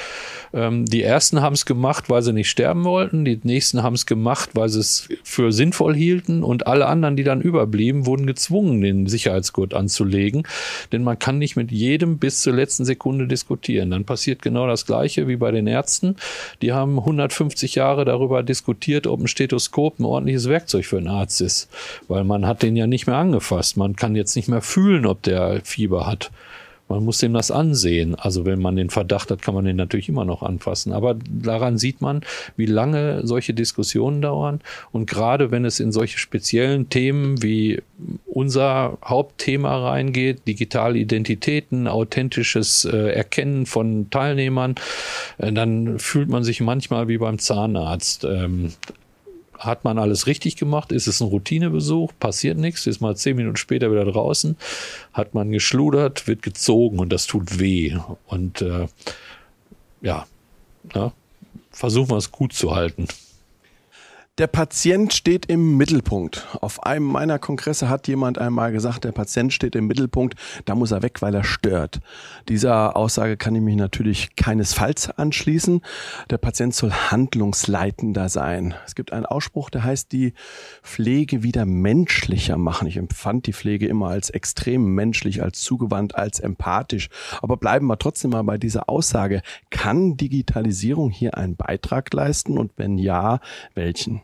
Ähm, 0.54 0.86
die 0.86 1.02
ersten 1.02 1.42
haben 1.42 1.54
es 1.54 1.66
gemacht, 1.66 2.08
weil 2.08 2.22
sie 2.22 2.32
nicht 2.32 2.48
sterben 2.48 2.84
wollten. 2.84 3.24
Die 3.24 3.40
nächsten 3.42 3.82
haben 3.82 3.94
es 3.94 4.06
gemacht, 4.06 4.50
weil 4.54 4.68
sie 4.68 4.80
es 4.80 5.08
für 5.24 5.52
sinnvoll 5.52 5.94
hielten. 5.94 6.42
Und 6.42 6.66
alle 6.66 6.86
anderen, 6.86 7.16
die 7.16 7.24
dann 7.24 7.40
überblieben, 7.40 8.06
wurden 8.06 8.26
gezwungen, 8.26 8.80
den 8.80 9.06
Sicherheitsgurt 9.06 9.74
anzulegen. 9.74 10.46
Denn 10.92 11.02
man 11.02 11.18
kann 11.18 11.38
nicht 11.38 11.56
mit 11.56 11.72
jedem 11.72 12.18
bis 12.18 12.40
zur 12.40 12.54
letzten 12.54 12.84
Sekunde 12.84 13.26
diskutieren. 13.26 13.90
Dann 13.90 14.04
passiert 14.04 14.42
genau 14.42 14.66
das 14.66 14.86
Gleiche 14.86 15.26
wie 15.26 15.36
bei 15.36 15.50
den 15.50 15.66
Ärzten. 15.66 16.16
Die 16.62 16.72
haben 16.72 16.98
150 16.98 17.74
Jahre 17.74 18.04
darüber 18.04 18.42
diskutiert, 18.42 19.06
ob 19.06 19.20
ein 19.20 19.28
Stethoskop 19.28 19.98
ein 19.98 20.04
ordentliches 20.04 20.48
Werkzeug 20.48 20.86
für 20.86 20.98
einen 20.98 21.08
Arzt 21.08 21.40
ist. 21.40 21.68
Weil 22.06 22.24
man 22.24 22.46
hat 22.46 22.62
den 22.62 22.76
ja 22.76 22.86
nicht 22.86 23.06
mehr 23.06 23.16
angefasst. 23.16 23.76
Man 23.76 23.96
kann 23.96 24.14
jetzt 24.14 24.36
nicht 24.36 24.48
mehr 24.48 24.62
fühlen, 24.62 25.04
ob 25.04 25.22
der 25.22 25.60
Fieber 25.64 26.06
hat. 26.06 26.30
Man 26.88 27.04
muss 27.04 27.18
dem 27.18 27.34
das 27.34 27.50
ansehen. 27.50 28.14
Also 28.14 28.46
wenn 28.46 28.60
man 28.60 28.76
den 28.76 28.90
Verdacht 28.90 29.30
hat, 29.30 29.42
kann 29.42 29.54
man 29.54 29.64
den 29.64 29.76
natürlich 29.76 30.08
immer 30.08 30.24
noch 30.24 30.42
anfassen. 30.42 30.92
Aber 30.92 31.16
daran 31.30 31.78
sieht 31.78 32.00
man, 32.00 32.22
wie 32.56 32.66
lange 32.66 33.26
solche 33.26 33.54
Diskussionen 33.54 34.22
dauern. 34.22 34.60
Und 34.90 35.08
gerade 35.08 35.50
wenn 35.50 35.64
es 35.64 35.80
in 35.80 35.92
solche 35.92 36.18
speziellen 36.18 36.88
Themen 36.88 37.42
wie 37.42 37.82
unser 38.26 38.98
Hauptthema 39.04 39.90
reingeht, 39.90 40.46
digitale 40.46 40.98
Identitäten, 40.98 41.88
authentisches 41.88 42.84
äh, 42.84 43.12
Erkennen 43.12 43.66
von 43.66 44.08
Teilnehmern, 44.10 44.76
äh, 45.38 45.52
dann 45.52 45.98
fühlt 45.98 46.28
man 46.28 46.44
sich 46.44 46.60
manchmal 46.60 47.08
wie 47.08 47.18
beim 47.18 47.38
Zahnarzt. 47.38 48.26
Hat 49.58 49.84
man 49.84 49.98
alles 49.98 50.26
richtig 50.26 50.56
gemacht? 50.56 50.92
Ist 50.92 51.08
es 51.08 51.20
ein 51.20 51.28
Routinebesuch? 51.28 52.12
Passiert 52.20 52.58
nichts? 52.58 52.86
Ist 52.86 53.00
mal 53.00 53.16
zehn 53.16 53.36
Minuten 53.36 53.56
später 53.56 53.90
wieder 53.90 54.04
draußen? 54.04 54.56
Hat 55.12 55.34
man 55.34 55.50
geschludert? 55.50 56.26
Wird 56.28 56.42
gezogen 56.42 56.98
und 57.00 57.12
das 57.12 57.26
tut 57.26 57.58
weh. 57.58 57.96
Und 58.26 58.62
äh, 58.62 58.86
ja, 60.00 60.26
ja, 60.94 61.12
versuchen 61.70 62.10
wir 62.10 62.16
es 62.16 62.30
gut 62.30 62.52
zu 62.52 62.74
halten. 62.74 63.08
Der 64.38 64.46
Patient 64.46 65.12
steht 65.12 65.46
im 65.46 65.76
Mittelpunkt. 65.76 66.46
Auf 66.60 66.84
einem 66.84 67.06
meiner 67.06 67.40
Kongresse 67.40 67.88
hat 67.88 68.06
jemand 68.06 68.38
einmal 68.38 68.70
gesagt, 68.70 69.02
der 69.02 69.10
Patient 69.10 69.52
steht 69.52 69.74
im 69.74 69.88
Mittelpunkt, 69.88 70.36
da 70.64 70.76
muss 70.76 70.92
er 70.92 71.02
weg, 71.02 71.20
weil 71.22 71.34
er 71.34 71.42
stört. 71.42 71.98
Dieser 72.48 72.96
Aussage 72.96 73.36
kann 73.36 73.56
ich 73.56 73.62
mich 73.62 73.74
natürlich 73.74 74.36
keinesfalls 74.36 75.10
anschließen. 75.10 75.80
Der 76.30 76.38
Patient 76.38 76.72
soll 76.72 76.92
handlungsleitender 76.92 78.28
sein. 78.28 78.76
Es 78.86 78.94
gibt 78.94 79.12
einen 79.12 79.26
Ausspruch, 79.26 79.70
der 79.70 79.82
heißt, 79.82 80.12
die 80.12 80.34
Pflege 80.84 81.42
wieder 81.42 81.66
menschlicher 81.66 82.58
machen. 82.58 82.86
Ich 82.86 82.96
empfand 82.96 83.48
die 83.48 83.52
Pflege 83.52 83.88
immer 83.88 84.10
als 84.10 84.30
extrem 84.30 84.94
menschlich, 84.94 85.42
als 85.42 85.62
zugewandt, 85.62 86.14
als 86.14 86.38
empathisch. 86.38 87.08
Aber 87.42 87.56
bleiben 87.56 87.88
wir 87.88 87.98
trotzdem 87.98 88.30
mal 88.30 88.44
bei 88.44 88.56
dieser 88.56 88.88
Aussage. 88.88 89.42
Kann 89.70 90.16
Digitalisierung 90.16 91.10
hier 91.10 91.36
einen 91.36 91.56
Beitrag 91.56 92.12
leisten? 92.12 92.56
Und 92.56 92.70
wenn 92.76 92.98
ja, 92.98 93.40
welchen? 93.74 94.22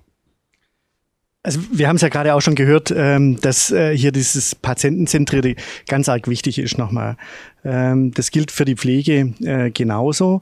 Also 1.45 1.61
wir 1.71 1.89
haben 1.89 1.97
es 1.97 2.03
ja 2.03 2.09
gerade 2.09 2.35
auch 2.35 2.41
schon 2.41 2.55
gehört, 2.55 2.91
ähm, 2.91 3.39
dass 3.39 3.71
äh, 3.71 3.95
hier 3.95 4.13
dieses 4.13 4.55
Patientenzentrierte 4.55 5.57
ganz 5.87 6.09
arg 6.09 6.27
wichtig 6.27 6.59
ist 6.59 6.79
nochmal. 6.79 7.19
Ähm, 7.67 8.13
das 8.13 8.31
gilt 8.31 8.51
für 8.51 8.65
die 8.65 8.77
Pflege 8.77 9.35
äh, 9.43 9.71
genauso. 9.71 10.41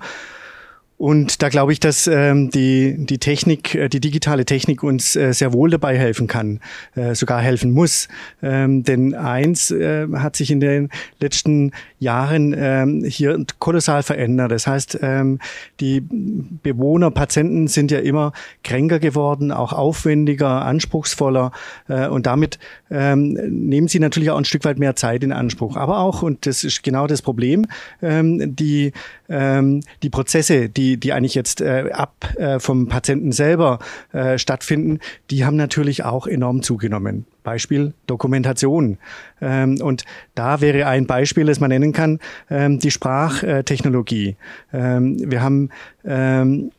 Und 1.03 1.43
da 1.43 1.49
glaube 1.49 1.73
ich, 1.73 1.81
dass 1.81 2.07
ähm, 2.07 2.51
die, 2.51 2.95
die 2.97 3.19
Technik, 3.19 3.75
äh, 3.75 3.89
die 3.89 3.99
digitale 3.99 4.45
Technik 4.45 4.85
uns 4.85 5.17
äh, 5.17 5.33
sehr 5.33 5.53
wohl 5.53 5.69
dabei 5.69 5.99
helfen 5.99 6.29
kann, 6.29 6.61
äh, 6.95 7.17
sogar 7.17 7.41
helfen 7.41 7.73
muss. 7.73 8.07
Ähm, 8.41 8.85
denn 8.85 9.13
eins 9.13 9.73
äh, 9.73 10.07
hat 10.15 10.37
sich 10.37 10.53
in 10.53 10.61
den 10.61 10.91
letzten 11.19 11.73
Jahren 11.99 12.55
ähm, 12.57 13.03
hier 13.05 13.45
kolossal 13.59 14.05
verändert. 14.05 14.53
Das 14.53 14.69
heißt, 14.69 15.01
ähm, 15.03 15.41
die 15.81 16.03
Bewohner, 16.03 17.11
Patienten 17.11 17.67
sind 17.67 17.91
ja 17.91 17.99
immer 17.99 18.33
kränker 18.63 19.01
geworden, 19.01 19.51
auch 19.51 19.73
aufwendiger, 19.73 20.65
anspruchsvoller. 20.65 21.51
Äh, 21.89 22.07
und 22.07 22.27
damit 22.27 22.61
ähm, 22.93 23.33
nehmen 23.33 23.89
sie 23.89 23.99
natürlich 23.99 24.31
auch 24.31 24.39
ein 24.39 24.45
Stück 24.45 24.65
weit 24.65 24.79
mehr 24.79 24.95
Zeit 24.95 25.25
in 25.25 25.33
Anspruch. 25.33 25.77
Aber 25.77 25.99
auch, 25.99 26.23
und 26.23 26.47
das 26.47 26.63
ist 26.63 26.85
genau 26.85 27.09
das 27.09 27.23
Problem, 27.23 27.67
ähm, 28.03 28.55
die, 28.55 28.93
ähm, 29.33 29.81
die 30.03 30.11
Prozesse, 30.11 30.69
die 30.69 30.99
die, 30.99 31.13
eigentlich 31.13 31.35
jetzt 31.35 31.61
äh, 31.61 31.91
ab 31.93 32.35
äh, 32.37 32.59
vom 32.61 32.89
Patienten 32.89 33.33
selber 33.33 33.79
äh, 34.13 34.39
stattfinden, 34.39 35.01
die 35.31 35.45
haben 35.45 35.57
natürlich 35.57 36.05
auch 36.05 36.27
enorm 36.27 36.63
zugenommen. 36.63 37.25
Beispiel 37.43 37.95
Dokumentation. 38.07 38.99
Ähm, 39.41 39.81
und 39.81 40.05
da 40.35 40.61
wäre 40.61 40.87
ein 40.87 41.07
Beispiel, 41.07 41.47
das 41.47 41.59
man 41.59 41.71
nennen 41.71 41.93
kann, 41.93 42.21
ähm, 42.51 42.79
die 42.79 42.91
Sprachtechnologie. 42.91 44.37
Ähm, 44.73 45.31
wir 45.31 45.43
haben 45.43 45.71
ähm, 46.05 46.71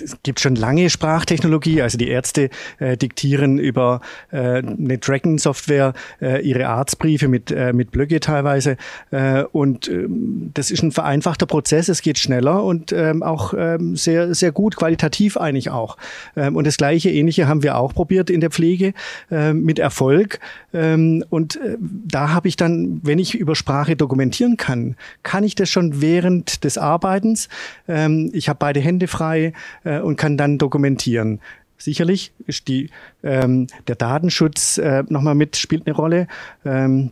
es 0.00 0.16
gibt 0.22 0.40
schon 0.40 0.56
lange 0.56 0.88
Sprachtechnologie, 0.90 1.82
also 1.82 1.98
die 1.98 2.08
Ärzte 2.08 2.50
äh, 2.78 2.96
diktieren 2.96 3.58
über 3.58 4.00
äh, 4.30 4.58
eine 4.58 4.98
Dragon-Software 4.98 5.92
äh, 6.20 6.42
ihre 6.42 6.68
Arztbriefe 6.68 7.28
mit, 7.28 7.50
äh, 7.50 7.72
mit 7.72 7.90
Blöcke 7.90 8.20
teilweise. 8.20 8.76
Äh, 9.10 9.42
und 9.44 9.88
äh, 9.88 10.06
das 10.54 10.70
ist 10.70 10.82
ein 10.82 10.92
vereinfachter 10.92 11.46
Prozess, 11.46 11.88
es 11.88 12.02
geht 12.02 12.18
schneller 12.18 12.64
und 12.64 12.92
ähm, 12.92 13.22
auch 13.22 13.54
ähm, 13.56 13.96
sehr, 13.96 14.34
sehr 14.34 14.52
gut, 14.52 14.76
qualitativ 14.76 15.36
eigentlich 15.36 15.70
auch. 15.70 15.96
Ähm, 16.36 16.56
und 16.56 16.66
das 16.66 16.76
gleiche, 16.76 17.10
ähnliche 17.10 17.46
haben 17.46 17.62
wir 17.62 17.76
auch 17.76 17.92
probiert 17.94 18.30
in 18.30 18.40
der 18.40 18.50
Pflege 18.50 18.94
äh, 19.30 19.52
mit 19.52 19.78
Erfolg. 19.78 20.40
Ähm, 20.72 21.24
und 21.28 21.56
äh, 21.56 21.76
da 21.80 22.30
habe 22.30 22.48
ich 22.48 22.56
dann, 22.56 23.00
wenn 23.02 23.18
ich 23.18 23.34
über 23.34 23.54
Sprache 23.54 23.96
dokumentieren 23.96 24.56
kann, 24.56 24.96
kann 25.22 25.44
ich 25.44 25.54
das 25.54 25.68
schon 25.68 26.00
während 26.00 26.64
des 26.64 26.78
Arbeitens. 26.78 27.48
Ähm, 27.88 28.30
ich 28.32 28.48
habe 28.48 28.58
beide 28.58 28.80
Hände 28.80 29.06
frei 29.06 29.52
äh, 29.84 30.00
und 30.00 30.16
kann 30.16 30.36
dann 30.36 30.58
dokumentieren. 30.58 31.40
Sicherlich 31.78 32.32
ist 32.46 32.68
die, 32.68 32.90
ähm, 33.22 33.66
der 33.86 33.96
Datenschutz 33.96 34.78
äh, 34.78 35.04
nochmal 35.08 35.34
mit, 35.34 35.56
spielt 35.56 35.86
eine 35.86 35.94
Rolle. 35.94 36.26
Ähm, 36.64 37.10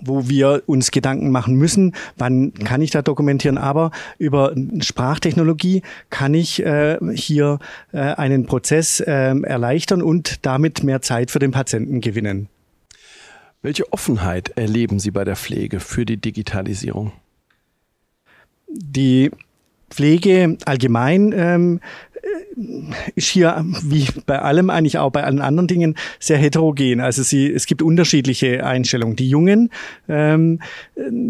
wo 0.00 0.28
wir 0.28 0.62
uns 0.66 0.90
Gedanken 0.90 1.30
machen 1.30 1.54
müssen, 1.54 1.94
wann 2.16 2.54
kann 2.54 2.82
ich 2.82 2.90
da 2.90 3.02
dokumentieren. 3.02 3.58
Aber 3.58 3.90
über 4.18 4.54
Sprachtechnologie 4.80 5.82
kann 6.10 6.34
ich 6.34 6.64
äh, 6.64 6.98
hier 7.14 7.58
äh, 7.92 7.98
einen 7.98 8.46
Prozess 8.46 9.00
äh, 9.00 9.34
erleichtern 9.42 10.02
und 10.02 10.44
damit 10.44 10.82
mehr 10.82 11.02
Zeit 11.02 11.30
für 11.30 11.38
den 11.38 11.52
Patienten 11.52 12.00
gewinnen. 12.00 12.48
Welche 13.62 13.92
Offenheit 13.92 14.50
erleben 14.56 14.98
Sie 14.98 15.12
bei 15.12 15.24
der 15.24 15.36
Pflege 15.36 15.78
für 15.78 16.04
die 16.04 16.16
Digitalisierung? 16.16 17.12
Die 18.66 19.30
Pflege 19.92 20.56
allgemein 20.64 21.32
ähm, 21.36 21.80
ist 23.14 23.28
hier, 23.28 23.64
wie 23.82 24.06
bei 24.26 24.40
allem 24.40 24.70
eigentlich 24.70 24.98
auch 24.98 25.10
bei 25.10 25.24
allen 25.24 25.40
anderen 25.40 25.66
Dingen, 25.66 25.96
sehr 26.18 26.38
heterogen. 26.38 27.00
Also 27.00 27.22
sie, 27.22 27.50
es 27.50 27.66
gibt 27.66 27.82
unterschiedliche 27.82 28.64
Einstellungen. 28.64 29.16
Die 29.16 29.28
Jungen 29.28 29.70
ähm, 30.08 30.60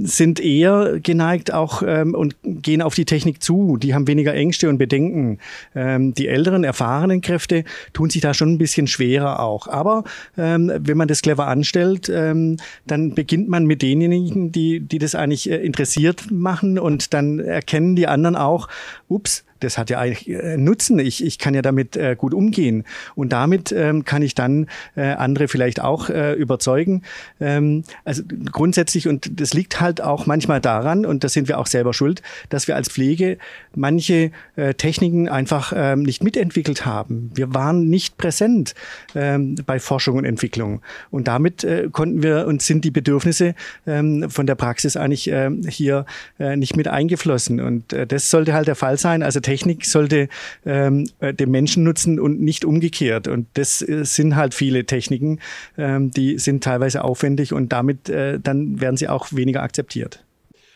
sind 0.02 0.40
eher 0.40 0.98
geneigt 1.00 1.52
auch 1.52 1.82
ähm, 1.86 2.14
und 2.14 2.36
gehen 2.44 2.82
auf 2.82 2.94
die 2.94 3.04
Technik 3.04 3.42
zu. 3.42 3.76
Die 3.76 3.94
haben 3.94 4.06
weniger 4.06 4.34
Ängste 4.34 4.68
und 4.68 4.78
Bedenken. 4.78 5.38
Ähm, 5.74 6.14
die 6.14 6.28
älteren, 6.28 6.64
erfahrenen 6.64 7.20
Kräfte 7.20 7.64
tun 7.92 8.10
sich 8.10 8.20
da 8.20 8.34
schon 8.34 8.52
ein 8.52 8.58
bisschen 8.58 8.86
schwerer 8.86 9.40
auch. 9.40 9.68
Aber 9.68 10.04
ähm, 10.36 10.72
wenn 10.78 10.96
man 10.96 11.08
das 11.08 11.22
clever 11.22 11.48
anstellt, 11.48 12.10
ähm, 12.12 12.56
dann 12.86 13.14
beginnt 13.14 13.48
man 13.48 13.66
mit 13.66 13.82
denjenigen, 13.82 14.52
die, 14.52 14.80
die 14.80 14.98
das 14.98 15.14
eigentlich 15.14 15.50
äh, 15.50 15.56
interessiert 15.56 16.30
machen 16.30 16.78
und 16.78 17.14
dann 17.14 17.38
erkennen 17.38 17.96
die 17.96 18.06
anderen 18.06 18.36
auch, 18.36 18.68
ups, 19.08 19.44
das 19.62 19.78
hat 19.78 19.90
ja 19.90 19.98
eigentlich 19.98 20.28
äh, 20.28 20.56
Nutzen. 20.56 20.98
Ich, 20.98 21.24
ich 21.24 21.38
kann 21.38 21.54
ja 21.54 21.62
damit 21.62 21.96
äh, 21.96 22.16
gut 22.16 22.34
umgehen. 22.34 22.84
Und 23.14 23.32
damit 23.32 23.72
ähm, 23.72 24.04
kann 24.04 24.22
ich 24.22 24.34
dann 24.34 24.66
äh, 24.96 25.02
andere 25.02 25.48
vielleicht 25.48 25.80
auch 25.80 26.08
äh, 26.08 26.32
überzeugen. 26.34 27.02
Ähm, 27.40 27.84
also 28.04 28.22
grundsätzlich, 28.50 29.08
und 29.08 29.40
das 29.40 29.54
liegt 29.54 29.80
halt 29.80 30.00
auch 30.00 30.26
manchmal 30.26 30.60
daran, 30.60 31.06
und 31.06 31.24
da 31.24 31.28
sind 31.28 31.48
wir 31.48 31.58
auch 31.58 31.66
selber 31.66 31.94
schuld, 31.94 32.22
dass 32.48 32.68
wir 32.68 32.76
als 32.76 32.88
Pflege 32.88 33.38
manche 33.74 34.30
äh, 34.56 34.74
Techniken 34.74 35.28
einfach 35.28 35.72
ähm, 35.74 36.02
nicht 36.02 36.22
mitentwickelt 36.22 36.84
haben. 36.86 37.30
Wir 37.34 37.54
waren 37.54 37.88
nicht 37.88 38.18
präsent 38.18 38.74
ähm, 39.14 39.56
bei 39.66 39.78
Forschung 39.78 40.16
und 40.16 40.24
Entwicklung. 40.24 40.82
Und 41.10 41.28
damit 41.28 41.64
äh, 41.64 41.88
konnten 41.90 42.22
wir 42.22 42.46
und 42.46 42.62
sind 42.62 42.84
die 42.84 42.90
Bedürfnisse 42.90 43.54
ähm, 43.86 44.28
von 44.30 44.46
der 44.46 44.54
Praxis 44.54 44.96
eigentlich 44.96 45.30
äh, 45.30 45.50
hier 45.68 46.06
äh, 46.38 46.56
nicht 46.56 46.76
mit 46.76 46.88
eingeflossen. 46.88 47.60
Und 47.60 47.92
äh, 47.92 48.06
das 48.06 48.30
sollte 48.30 48.52
halt 48.52 48.68
der 48.68 48.76
Fall 48.76 48.98
sein. 48.98 49.22
Also 49.22 49.40
Technik 49.52 49.84
sollte 49.84 50.28
ähm, 50.64 51.08
äh, 51.20 51.34
dem 51.34 51.50
Menschen 51.50 51.84
nutzen 51.84 52.18
und 52.18 52.40
nicht 52.40 52.64
umgekehrt. 52.64 53.28
Und 53.28 53.46
das 53.54 53.82
äh, 53.82 54.04
sind 54.04 54.34
halt 54.34 54.54
viele 54.54 54.86
Techniken, 54.86 55.40
ähm, 55.76 56.10
die 56.10 56.38
sind 56.38 56.64
teilweise 56.64 57.04
aufwendig 57.04 57.52
und 57.52 57.70
damit 57.70 58.08
äh, 58.08 58.40
dann 58.40 58.80
werden 58.80 58.96
sie 58.96 59.08
auch 59.08 59.32
weniger 59.32 59.62
akzeptiert. 59.62 60.24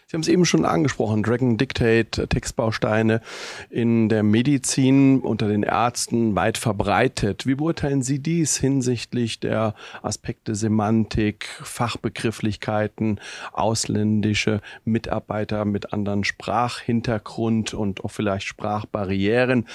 Sie 0.09 0.15
haben 0.15 0.21
es 0.21 0.29
eben 0.29 0.45
schon 0.45 0.65
angesprochen, 0.65 1.25
Dragon 1.25 1.57
Dictate, 1.57 2.29
Textbausteine 2.29 3.21
in 3.71 4.09
der 4.09 4.23
Medizin 4.23 5.19
unter 5.19 5.49
den 5.49 5.65
Ärzten 5.65 6.37
weit 6.37 6.59
verbreitet. 6.59 7.45
Wie 7.45 7.57
beurteilen 7.57 8.03
Sie 8.03 8.21
dies 8.21 8.57
hinsichtlich 8.57 9.41
der 9.41 9.75
Aspekte 10.03 10.55
Semantik, 10.55 11.49
Fachbegrifflichkeiten, 11.61 13.19
ausländische 13.53 14.61
Mitarbeiter 14.85 15.65
mit 15.65 15.93
anderen 15.93 16.23
Sprachhintergrund 16.23 17.75
und 17.75 18.05
auch 18.05 18.13
vielleicht 18.13 18.47
Sprachbarrieren? 18.47 19.67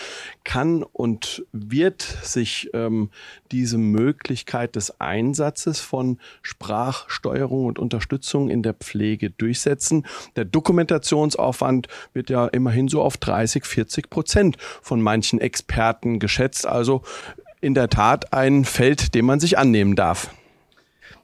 Kann 0.46 0.84
und 0.84 1.46
wird 1.52 2.04
sich 2.04 2.70
ähm, 2.74 3.10
diese 3.52 3.78
Möglichkeit 3.78 4.78
des 4.78 5.02
Einsatzes 5.02 5.82
von 5.82 6.20
Sprachsteuerung 6.41 7.65
und 7.65 7.80
Unterstützung 7.80 8.50
in 8.50 8.63
der 8.63 8.76
Pflege 8.76 9.30
durchsetzen? 9.30 10.06
Der 10.36 10.46
Dokumentationsaufwand 10.46 11.88
wird 12.14 12.30
ja 12.30 12.48
immerhin 12.48 12.88
so 12.88 13.02
auf 13.02 13.18
30, 13.18 13.66
40 13.66 14.10
Prozent 14.10 14.58
von 14.82 15.02
manchen 15.02 15.40
Experten 15.40 16.20
geschätzt. 16.20 16.66
Also 16.66 17.02
in 17.62 17.74
der 17.74 17.90
Tat 17.90 18.34
ein 18.34 18.66
Feld, 18.66 19.14
dem 19.14 19.26
man 19.26 19.40
sich 19.40 19.58
annehmen 19.58 19.96
darf. 19.96 20.32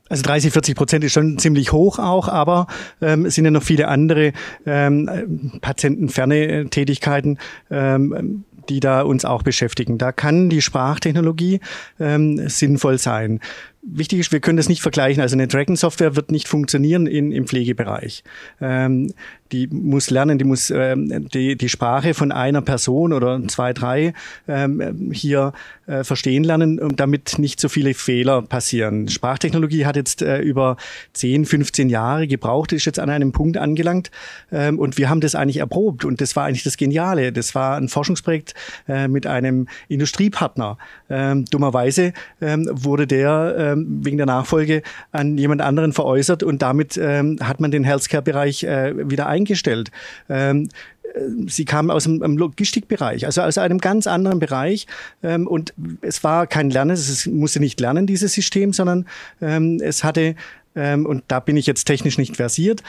Also 0.09 0.23
30, 0.23 0.53
40 0.53 0.75
Prozent 0.75 1.03
ist 1.03 1.13
schon 1.13 1.37
ziemlich 1.37 1.71
hoch 1.73 1.99
auch, 1.99 2.29
aber 2.29 2.67
ähm, 3.01 3.25
es 3.25 3.35
sind 3.35 3.45
ja 3.45 3.51
noch 3.51 3.63
viele 3.63 3.87
andere 3.87 4.31
ähm, 4.65 5.59
patientenferne 5.61 6.69
Tätigkeiten, 6.69 7.39
ähm, 7.69 8.45
die 8.69 8.79
da 8.79 9.01
uns 9.01 9.25
auch 9.25 9.43
beschäftigen. 9.43 9.97
Da 9.97 10.11
kann 10.11 10.49
die 10.49 10.61
Sprachtechnologie 10.61 11.59
ähm, 11.99 12.47
sinnvoll 12.47 12.97
sein 12.97 13.39
wichtig 13.81 14.19
ist, 14.19 14.31
wir 14.31 14.39
können 14.39 14.57
das 14.57 14.69
nicht 14.69 14.81
vergleichen. 14.81 15.21
Also 15.21 15.35
eine 15.35 15.47
Dragon-Software 15.47 16.15
wird 16.15 16.31
nicht 16.31 16.47
funktionieren 16.47 17.07
in, 17.07 17.31
im 17.31 17.47
Pflegebereich. 17.47 18.23
Ähm, 18.61 19.13
die 19.51 19.67
muss 19.67 20.09
lernen, 20.09 20.37
die 20.37 20.43
muss 20.43 20.69
ähm, 20.69 21.29
die, 21.29 21.55
die 21.55 21.69
Sprache 21.69 22.13
von 22.13 22.31
einer 22.31 22.61
Person 22.61 23.13
oder 23.13 23.41
zwei, 23.47 23.73
drei 23.73 24.13
ähm, 24.47 25.11
hier 25.13 25.53
äh, 25.85 26.03
verstehen 26.03 26.43
lernen, 26.43 26.79
damit 26.95 27.39
nicht 27.39 27.59
so 27.59 27.69
viele 27.69 27.93
Fehler 27.93 28.41
passieren. 28.41 29.07
Sprachtechnologie 29.07 29.85
hat 29.85 29.95
jetzt 29.95 30.21
äh, 30.21 30.39
über 30.39 30.75
10, 31.13 31.45
15 31.45 31.89
Jahre 31.89 32.27
gebraucht, 32.27 32.73
ist 32.73 32.85
jetzt 32.85 32.99
an 32.99 33.09
einem 33.09 33.31
Punkt 33.31 33.57
angelangt 33.57 34.11
ähm, 34.51 34.79
und 34.79 34.97
wir 34.97 35.09
haben 35.09 35.21
das 35.21 35.35
eigentlich 35.35 35.57
erprobt 35.57 36.03
und 36.03 36.19
das 36.19 36.35
war 36.35 36.45
eigentlich 36.45 36.63
das 36.63 36.75
Geniale. 36.75 37.31
Das 37.31 37.55
war 37.55 37.77
ein 37.77 37.87
Forschungsprojekt 37.87 38.53
äh, 38.87 39.07
mit 39.07 39.25
einem 39.27 39.67
Industriepartner. 39.87 40.77
Ähm, 41.09 41.45
dummerweise 41.45 42.11
ähm, 42.41 42.69
wurde 42.71 43.07
der 43.07 43.55
ähm, 43.57 43.66
ähm, 43.73 44.01
wegen 44.03 44.17
der 44.17 44.25
Nachfolge 44.25 44.81
an 45.11 45.37
jemand 45.37 45.61
anderen 45.61 45.93
veräußert 45.93 46.43
und 46.43 46.61
damit 46.61 46.97
ähm, 46.97 47.37
hat 47.41 47.59
man 47.59 47.71
den 47.71 47.83
Healthcare-Bereich 47.83 48.63
äh, 48.63 49.09
wieder 49.09 49.27
eingestellt. 49.27 49.91
Ähm, 50.29 50.69
äh, 51.03 51.19
sie 51.47 51.65
kamen 51.65 51.91
aus 51.91 52.03
dem, 52.03 52.37
Logistikbereich, 52.37 53.25
also 53.25 53.41
aus 53.41 53.57
einem 53.57 53.79
ganz 53.79 54.07
anderen 54.07 54.39
Bereich. 54.39 54.87
Ähm, 55.23 55.47
und 55.47 55.73
es 56.01 56.23
war 56.23 56.47
kein 56.47 56.69
Lernen, 56.69 56.91
es 56.91 57.25
musste 57.25 57.59
nicht 57.59 57.79
lernen, 57.79 58.07
dieses 58.07 58.33
System, 58.33 58.73
sondern 58.73 59.05
ähm, 59.41 59.79
es 59.81 60.03
hatte 60.03 60.35
ähm, 60.75 61.05
und 61.05 61.23
da 61.27 61.39
bin 61.39 61.57
ich 61.57 61.65
jetzt 61.65 61.85
technisch 61.85 62.19
nicht 62.19 62.35
versiert, 62.35 62.83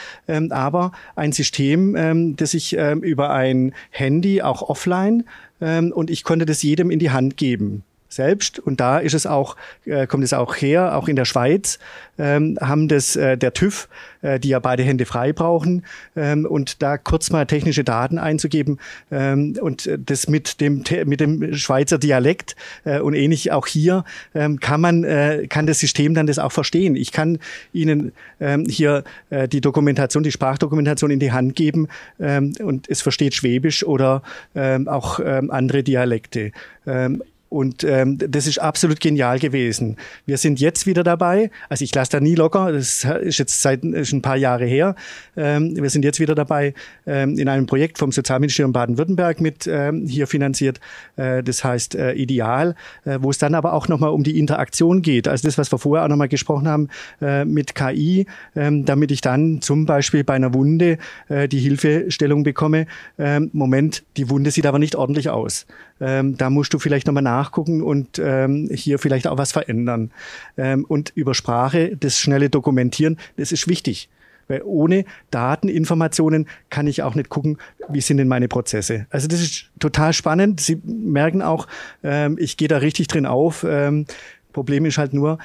aber 0.51 0.93
ein 1.17 1.33
System, 1.33 2.37
das 2.37 2.53
ich 2.53 2.77
über 2.77 3.31
ein 3.31 3.73
Handy, 3.89 4.43
auch 4.43 4.61
offline, 4.61 5.25
und 5.59 6.11
ich 6.11 6.23
konnte 6.23 6.45
das 6.45 6.63
jedem 6.63 6.91
in 6.91 6.99
die 6.99 7.11
Hand 7.11 7.39
geben. 7.39 7.85
Selbst 8.09 8.59
und 8.59 8.81
da 8.81 8.99
ist 8.99 9.15
es 9.15 9.27
auch, 9.27 9.57
äh, 9.85 10.07
kommt 10.07 10.25
es 10.25 10.33
auch 10.33 10.57
her, 10.57 10.97
auch 10.97 11.09
in 11.09 11.17
der 11.17 11.25
Schweiz 11.25 11.79
ähm, 12.19 12.59
haben 12.61 12.89
das 12.89 13.17
äh, 13.17 13.37
der 13.37 13.53
TÜV, 13.53 13.89
äh, 14.23 14.41
die 14.41 14.49
ja 14.49 14.59
beide 14.59 14.83
Hände 14.83 15.07
frei 15.07 15.33
brauchen 15.33 15.85
ähm, 16.17 16.45
und 16.45 16.83
da 16.83 16.99
kurz 16.99 17.31
mal 17.31 17.47
technische 17.47 17.85
Daten 17.85 18.19
einzugeben 18.19 18.79
ähm, 19.11 19.57
und 19.61 19.89
das 19.99 20.29
mit 20.29 20.61
dem 20.61 20.83
mit 21.05 21.21
dem 21.21 21.55
Schweizer 21.55 21.99
Dialekt 21.99 22.57
äh, 22.85 23.01
und 23.01 23.15
ähnlich 23.15 23.53
auch 23.53 23.67
hier 23.67 24.05
ähm, 24.35 24.59
kann 24.61 24.81
man 24.81 25.05
äh, 25.05 25.47
kann 25.49 25.67
das 25.67 25.79
System 25.79 26.15
dann 26.15 26.27
das 26.27 26.39
auch 26.39 26.53
verstehen. 26.53 26.97
Ich 26.97 27.13
kann 27.13 27.39
Ihnen 27.73 28.13
ähm, 28.41 28.67
hier 28.69 29.05
äh, 29.31 29.49
die 29.49 29.61
Dokumentation, 29.61 30.23
die 30.23 30.33
Sprachdokumentation 30.33 31.11
in 31.11 31.21
die 31.21 31.33
Hand 31.33 31.55
geben 31.55 31.89
ähm, 32.19 32.55
und 32.63 32.89
es 32.89 33.03
versteht 33.03 33.35
Schwäbisch 33.35 33.85
oder 33.85 34.23
ähm, 34.55 34.89
auch 34.89 35.21
ähm, 35.25 35.51
andere 35.51 35.83
Dialekte. 35.83 36.53
Ähm, 36.87 37.23
und 37.49 37.83
ähm, 37.85 38.19
das 38.19 38.47
ist 38.47 38.59
absolut 38.59 39.01
genial 39.01 39.39
gewesen. 39.39 39.97
Wir 40.27 40.37
sind 40.37 40.61
jetzt 40.61 40.87
wieder 40.87 41.03
dabei. 41.03 41.51
Also 41.69 41.83
ich 41.83 41.95
lasse 41.95 42.13
da 42.13 42.21
nie 42.21 42.35
locker. 42.35 42.73
Das 42.73 43.05
ist 43.05 43.39
jetzt 43.39 43.63
seit 43.63 43.85
ist 43.85 44.13
ein 44.13 44.23
paar 44.23 44.37
Jahre 44.37 44.67
her. 44.67 44.95
Ähm, 45.37 45.75
wir 45.77 45.89
sind 45.89 46.05
jetzt 46.05 46.21
wieder 46.21 46.35
dabei 46.35 46.75
ähm, 47.07 47.39
in 47.39 47.49
einem 47.49 47.67
Projekt 47.67 47.99
vom 47.99 48.13
Sozialministerium 48.13 48.73
Baden-Württemberg 48.73 49.41
mit 49.41 49.67
ähm, 49.67 50.07
hier 50.07 50.27
finanziert. 50.27 50.81
Äh, 51.17 51.43
das 51.43 51.65
heißt 51.65 51.95
äh, 51.95 52.13
Ideal, 52.13 52.75
äh, 53.05 53.19
wo 53.21 53.31
es 53.31 53.39
dann 53.39 53.55
aber 53.55 53.73
auch 53.73 53.89
nochmal 53.89 54.11
um 54.11 54.25
die 54.25 54.39
Interaktion 54.39 55.01
geht. 55.01 55.27
Also 55.27 55.49
das, 55.49 55.57
was 55.57 55.73
wir 55.73 55.79
vorher 55.79 56.05
auch 56.05 56.09
nochmal 56.09 56.29
gesprochen 56.29 56.69
haben 56.69 56.89
äh, 57.23 57.45
mit 57.47 57.75
KI, 57.75 58.27
ähm, 58.57 58.85
damit 58.85 59.11
ich 59.11 59.23
dann 59.23 59.63
zum 59.63 59.87
Beispiel 59.87 60.23
bei 60.23 60.35
einer 60.35 60.53
Wunde 60.53 60.99
äh, 61.29 61.49
die 61.49 61.61
Hilfestellung 61.61 62.43
bekomme. 62.43 62.87
Ähm, 63.19 63.49
Moment, 63.55 64.05
die 64.19 64.29
Wunde 64.29 64.51
sieht 64.51 64.67
aber 64.67 64.79
nicht 64.79 64.97
ordentlich 64.97 65.31
aus. 65.31 65.67
Ähm, 66.01 66.37
da 66.37 66.51
musst 66.51 66.73
du 66.75 66.79
vielleicht 66.79 67.07
nochmal 67.07 67.23
nachgucken 67.39 67.83
und 67.83 68.19
ähm, 68.19 68.69
hier 68.73 68.99
vielleicht 68.99 69.27
auch 69.27 69.39
was 69.39 69.53
verändern. 69.53 70.11
Ähm, 70.57 70.85
und 70.85 71.13
über 71.15 71.35
Sprache, 71.35 71.97
das 71.97 72.19
schnelle 72.19 72.51
Dokumentieren, 72.51 73.19
das 73.37 73.53
ist 73.53 73.69
wichtig. 73.69 74.09
Weil 74.49 74.63
ohne 74.65 75.05
Dateninformationen 75.31 76.49
kann 76.71 76.87
ich 76.87 77.03
auch 77.03 77.15
nicht 77.15 77.29
gucken, 77.29 77.59
wie 77.89 78.01
sind 78.01 78.17
denn 78.17 78.29
meine 78.29 78.49
Prozesse. 78.49 79.07
Also 79.11 79.29
das 79.29 79.41
ist 79.41 79.67
total 79.79 80.13
spannend. 80.15 80.61
Sie 80.61 80.81
merken 80.85 81.43
auch, 81.43 81.67
ähm, 82.03 82.37
ich 82.41 82.57
gehe 82.57 82.69
da 82.69 82.79
richtig 82.79 83.09
drin 83.09 83.27
auf. 83.27 83.65
Ähm, 83.69 84.07
Problem 84.53 84.87
ist 84.87 84.99
halt 84.99 85.13
nur, 85.13 85.39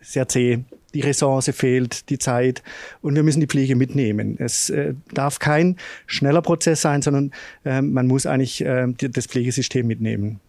sehr 0.00 0.28
zäh 0.28 0.60
die 0.94 1.00
Ressource 1.00 1.50
fehlt, 1.54 2.08
die 2.08 2.18
Zeit 2.18 2.62
und 3.02 3.14
wir 3.14 3.22
müssen 3.22 3.40
die 3.40 3.46
Pflege 3.46 3.76
mitnehmen. 3.76 4.36
Es 4.38 4.70
äh, 4.70 4.94
darf 5.12 5.38
kein 5.38 5.76
schneller 6.06 6.40
Prozess 6.40 6.80
sein, 6.80 7.02
sondern 7.02 7.32
äh, 7.64 7.82
man 7.82 8.06
muss 8.06 8.24
eigentlich 8.24 8.64
äh, 8.64 8.86
das 8.96 9.26
Pflegesystem 9.26 9.86
mitnehmen 9.86 10.40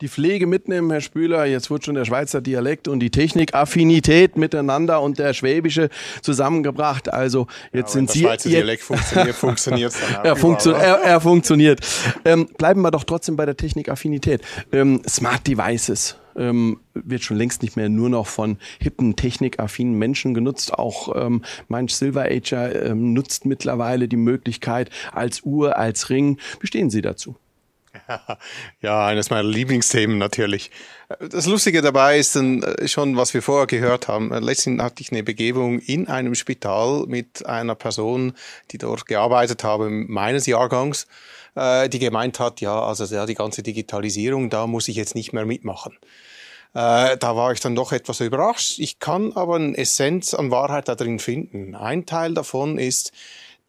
die 0.00 0.08
Pflege 0.08 0.46
mitnehmen, 0.46 0.90
Herr 0.90 1.00
Spüler. 1.00 1.44
Jetzt 1.44 1.70
wird 1.70 1.84
schon 1.84 1.94
der 1.94 2.04
Schweizer 2.04 2.40
Dialekt 2.40 2.88
und 2.88 3.00
die 3.00 3.10
Technikaffinität 3.10 4.36
miteinander 4.36 5.02
und 5.02 5.18
der 5.18 5.34
Schwäbische 5.34 5.90
zusammengebracht. 6.22 7.12
Also 7.12 7.46
jetzt 7.72 7.90
ja, 7.90 7.92
sind 7.92 8.10
Sie. 8.10 8.20
Der 8.20 8.28
Schweizer 8.28 8.48
Dialekt 8.48 8.82
funktioniert, 8.82 9.36
funktioniert 9.36 9.94
er, 10.24 10.36
funktio 10.36 10.72
er, 10.72 11.00
er, 11.00 11.20
funktioniert. 11.20 11.80
Ähm, 12.24 12.48
bleiben 12.56 12.80
wir 12.80 12.90
doch 12.90 13.04
trotzdem 13.04 13.36
bei 13.36 13.44
der 13.46 13.56
Technikaffinität. 13.56 14.42
Ähm, 14.72 15.02
Smart 15.06 15.46
Devices 15.46 16.16
ähm, 16.36 16.80
wird 16.94 17.22
schon 17.22 17.36
längst 17.36 17.62
nicht 17.62 17.76
mehr 17.76 17.88
nur 17.88 18.08
noch 18.08 18.26
von 18.26 18.58
hippen, 18.80 19.16
technikaffinen 19.16 19.98
Menschen 19.98 20.32
genutzt. 20.32 20.72
Auch 20.72 21.14
ähm, 21.14 21.42
manch 21.68 21.94
Silver 21.94 22.24
Ager 22.24 22.86
ähm, 22.86 23.12
nutzt 23.12 23.44
mittlerweile 23.44 24.08
die 24.08 24.16
Möglichkeit 24.16 24.90
als 25.12 25.42
Uhr, 25.42 25.76
als 25.76 26.08
Ring. 26.08 26.38
Wie 26.60 26.66
stehen 26.66 26.90
Sie 26.90 27.02
dazu? 27.02 27.36
Ja, 28.80 29.06
eines 29.06 29.30
meiner 29.30 29.48
Lieblingsthemen 29.48 30.18
natürlich. 30.18 30.70
Das 31.18 31.46
Lustige 31.46 31.82
dabei 31.82 32.18
ist 32.18 32.36
dann 32.36 32.62
äh, 32.62 32.88
schon, 32.88 33.16
was 33.16 33.34
wir 33.34 33.42
vorher 33.42 33.66
gehört 33.66 34.08
haben. 34.08 34.30
Letztens 34.30 34.82
hatte 34.82 35.02
ich 35.02 35.10
eine 35.10 35.22
Begebung 35.22 35.80
in 35.80 36.08
einem 36.08 36.34
Spital 36.34 37.04
mit 37.06 37.46
einer 37.46 37.74
Person, 37.74 38.32
die 38.70 38.78
dort 38.78 39.06
gearbeitet 39.06 39.64
habe, 39.64 39.90
meines 39.90 40.46
Jahrgangs, 40.46 41.06
äh, 41.54 41.88
die 41.88 41.98
gemeint 41.98 42.38
hat, 42.38 42.60
ja, 42.60 42.80
also 42.80 43.04
ja, 43.12 43.26
die 43.26 43.34
ganze 43.34 43.62
Digitalisierung, 43.62 44.50
da 44.50 44.66
muss 44.66 44.88
ich 44.88 44.96
jetzt 44.96 45.14
nicht 45.14 45.32
mehr 45.32 45.44
mitmachen. 45.44 45.98
Äh, 46.72 47.16
da 47.16 47.34
war 47.34 47.52
ich 47.52 47.60
dann 47.60 47.74
doch 47.74 47.90
etwas 47.90 48.20
überrascht. 48.20 48.78
Ich 48.78 49.00
kann 49.00 49.32
aber 49.32 49.56
eine 49.56 49.76
Essenz 49.76 50.34
an 50.34 50.52
Wahrheit 50.52 50.86
da 50.86 50.94
drin 50.94 51.18
finden. 51.18 51.74
Ein 51.74 52.06
Teil 52.06 52.34
davon 52.34 52.78
ist, 52.78 53.10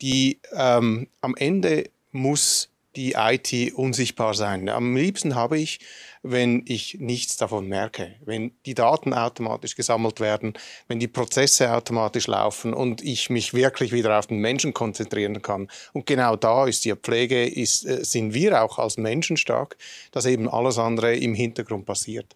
die 0.02 0.40
ähm, 0.54 1.08
am 1.22 1.36
Ende 1.36 1.90
muss 2.12 2.71
die 2.96 3.14
IT 3.14 3.74
unsichtbar 3.74 4.34
sein. 4.34 4.68
Am 4.70 4.96
liebsten 4.96 5.36
habe 5.36 5.58
ich, 5.58 5.80
wenn 6.24 6.64
ich 6.68 6.98
nichts 7.00 7.38
davon 7.38 7.68
merke, 7.68 8.16
wenn 8.26 8.52
die 8.66 8.74
Daten 8.74 9.14
automatisch 9.14 9.76
gesammelt 9.76 10.20
werden, 10.20 10.54
wenn 10.88 11.00
die 11.00 11.08
Prozesse 11.08 11.74
automatisch 11.74 12.28
laufen 12.28 12.74
und 12.74 13.02
ich 13.02 13.30
mich 13.30 13.54
wirklich 13.54 13.92
wieder 13.92 14.20
auf 14.20 14.28
den 14.28 14.40
Menschen 14.40 14.74
konzentrieren 14.74 15.42
kann. 15.42 15.70
Und 15.94 16.06
genau 16.06 16.36
da 16.36 16.68
ist 16.68 16.86
die 16.86 16.94
Pflege, 16.94 17.48
ist, 17.48 17.86
äh, 17.86 18.04
sind 18.04 18.34
wir 18.34 18.62
auch 18.62 18.78
als 18.78 18.98
Menschen 18.98 19.38
stark, 19.38 19.78
dass 20.12 20.26
eben 20.26 20.50
alles 20.50 20.78
andere 20.78 21.16
im 21.16 21.34
Hintergrund 21.34 21.86
passiert. 21.86 22.36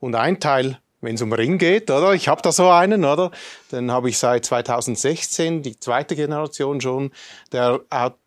Und 0.00 0.14
ein 0.14 0.40
Teil 0.40 0.78
wenn 1.04 1.16
es 1.16 1.22
um 1.22 1.32
Ring 1.32 1.58
geht, 1.58 1.90
oder? 1.90 2.14
Ich 2.14 2.28
habe 2.28 2.42
da 2.42 2.50
so 2.50 2.70
einen, 2.70 3.04
oder? 3.04 3.30
Den 3.70 3.92
habe 3.92 4.08
ich 4.08 4.16
seit 4.18 4.46
2016, 4.46 5.62
die 5.62 5.78
zweite 5.78 6.16
Generation 6.16 6.80
schon. 6.80 7.12
Der, 7.52 7.80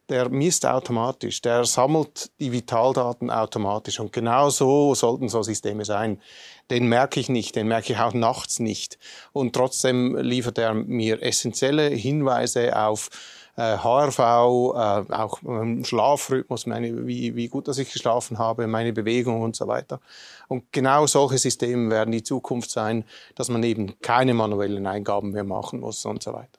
der 0.10 0.30
misst 0.30 0.66
automatisch, 0.66 1.42
der 1.42 1.66
sammelt 1.66 2.32
die 2.40 2.52
Vitaldaten 2.52 3.30
automatisch. 3.30 4.00
Und 4.00 4.14
genau 4.14 4.50
so 4.50 4.96
sollten 4.96 5.30
so 5.30 5.44
Systeme 5.44 5.86
sein. 5.86 6.22
Den 6.70 6.88
merke 6.88 7.20
ich 7.20 7.30
nicht, 7.30 7.56
den 7.56 7.68
merke 7.68 7.94
ich 7.94 8.00
auch 8.00 8.14
nachts 8.14 8.60
nicht. 8.60 8.98
Und 9.34 9.54
trotzdem 9.54 10.16
liefert 10.18 10.58
er 10.58 10.74
mir 10.74 11.22
essentielle 11.22 11.88
Hinweise 11.90 12.78
auf 12.78 13.10
HRV, 13.58 14.20
äh, 14.20 14.22
äh, 14.22 15.14
auch 15.14 15.42
ähm, 15.44 15.84
Schlafrhythmus, 15.84 16.68
meine, 16.68 17.08
wie, 17.08 17.36
wie 17.36 17.48
gut 17.48 17.68
dass 17.68 17.80
ich 17.80 17.92
geschlafen 17.92 18.38
habe, 18.38 18.68
meine 18.68 18.94
Bewegung 18.94 19.42
und 19.42 19.56
so 19.56 19.68
weiter. 19.68 20.00
Und 20.48 20.72
genau 20.72 21.08
solche 21.08 21.40
Systeme 21.40 21.90
werden 21.90 22.12
die 22.12 22.22
Zukunft 22.22 22.70
sein, 22.70 23.04
dass 23.34 23.50
man 23.50 23.64
eben 23.64 24.00
keine 24.02 24.36
manuellen 24.36 24.86
Eingaben 24.86 25.32
mehr 25.32 25.44
machen 25.44 25.80
muss 25.80 26.06
und 26.06 26.22
so 26.22 26.34
weiter. 26.34 26.57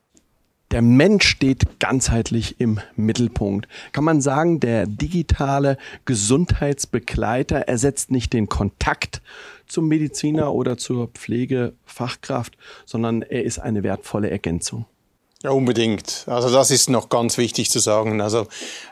Der 0.71 0.83
Mensch 0.83 1.27
steht 1.27 1.81
ganzheitlich 1.81 2.61
im 2.61 2.79
Mittelpunkt. 2.95 3.67
Kann 3.93 4.05
man 4.05 4.21
sagen, 4.21 4.61
der 4.61 4.87
digitale 4.87 5.79
Gesundheitsbegleiter 6.05 7.61
ersetzt 7.61 8.11
nicht 8.11 8.35
den 8.35 8.51
Kontakt 8.51 9.23
zum 9.67 9.89
Mediziner 9.89 10.53
oder 10.53 10.77
zur 10.77 11.09
Pflegefachkraft, 11.09 12.59
sondern 12.85 13.23
er 13.23 13.45
ist 13.45 13.59
eine 13.59 13.83
wertvolle 13.83 14.29
Ergänzung. 14.29 14.85
Ja, 15.45 15.51
unbedingt. 15.51 16.25
Also 16.27 16.51
das 16.51 16.73
ist 16.73 16.91
noch 16.91 17.11
ganz 17.11 17.39
wichtig 17.39 17.71
zu 17.71 17.79
sagen. 17.79 18.21
Also 18.21 18.49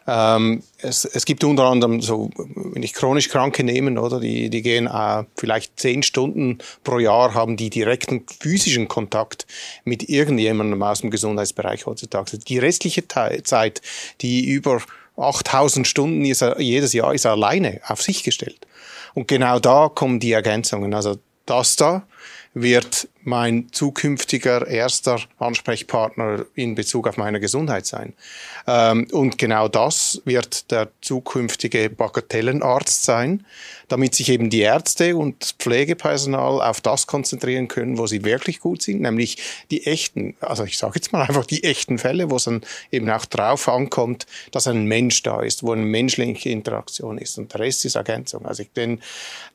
ähm, 0.06 0.62
es, 0.78 1.04
es 1.04 1.24
gibt 1.24 1.42
unter 1.42 1.64
anderem 1.64 2.00
so, 2.00 2.30
wenn 2.36 2.84
ich 2.84 2.92
chronisch 2.92 3.28
Kranke 3.28 3.64
nehme, 3.64 4.00
oder 4.00 4.20
die, 4.20 4.48
die 4.48 4.62
gehen 4.62 4.86
äh, 4.86 5.24
vielleicht 5.36 5.80
zehn 5.80 6.04
Stunden 6.04 6.58
pro 6.84 7.00
Jahr, 7.00 7.34
haben 7.34 7.56
die 7.56 7.68
direkten 7.68 8.24
physischen 8.40 8.86
Kontakt 8.86 9.44
mit 9.84 10.08
irgendjemandem 10.08 10.80
aus 10.84 11.00
dem 11.00 11.10
Gesundheitsbereich 11.10 11.84
heutzutage. 11.86 12.38
Die 12.38 12.58
restliche 12.58 13.08
Zeit, 13.08 13.82
die 14.20 14.46
über 14.46 14.80
8000 15.16 15.84
Stunden 15.84 16.24
ist 16.24 16.42
er, 16.42 16.60
jedes 16.60 16.92
Jahr 16.92 17.12
ist 17.12 17.24
er 17.24 17.32
alleine 17.32 17.80
auf 17.88 18.02
sich 18.02 18.22
gestellt. 18.22 18.68
Und 19.14 19.26
genau 19.26 19.58
da 19.58 19.88
kommen 19.92 20.20
die 20.20 20.30
Ergänzungen. 20.30 20.94
Also 20.94 21.18
das 21.44 21.74
da 21.74 22.06
wird 22.58 23.08
mein 23.22 23.68
zukünftiger 23.70 24.66
erster 24.66 25.20
Ansprechpartner 25.38 26.46
in 26.54 26.74
Bezug 26.74 27.06
auf 27.06 27.18
meine 27.18 27.38
Gesundheit 27.38 27.84
sein. 27.84 28.14
Ähm, 28.66 29.06
und 29.12 29.36
genau 29.36 29.68
das 29.68 30.22
wird 30.24 30.70
der 30.70 30.88
zukünftige 31.02 31.90
Bagatellenarzt 31.90 33.04
sein, 33.04 33.44
damit 33.88 34.14
sich 34.14 34.30
eben 34.30 34.48
die 34.48 34.60
Ärzte 34.60 35.16
und 35.16 35.54
Pflegepersonal 35.58 36.62
auf 36.62 36.80
das 36.80 37.06
konzentrieren 37.06 37.68
können, 37.68 37.98
wo 37.98 38.06
sie 38.06 38.24
wirklich 38.24 38.60
gut 38.60 38.80
sind, 38.80 39.02
nämlich 39.02 39.36
die 39.70 39.86
echten, 39.86 40.34
also 40.40 40.64
ich 40.64 40.78
sage 40.78 40.94
jetzt 40.94 41.12
mal 41.12 41.26
einfach 41.28 41.44
die 41.44 41.62
echten 41.62 41.98
Fälle, 41.98 42.30
wo 42.30 42.36
es 42.36 42.44
dann 42.44 42.62
eben 42.90 43.10
auch 43.10 43.26
drauf 43.26 43.68
ankommt, 43.68 44.26
dass 44.50 44.66
ein 44.66 44.86
Mensch 44.86 45.22
da 45.22 45.42
ist, 45.42 45.62
wo 45.62 45.72
eine 45.72 45.84
menschliche 45.84 46.48
Interaktion 46.48 47.18
ist. 47.18 47.36
Und 47.36 47.52
der 47.52 47.60
Rest 47.60 47.84
ist 47.84 47.96
Ergänzung. 47.96 48.46
Also 48.46 48.62
ich 48.62 48.72
denke, 48.72 49.02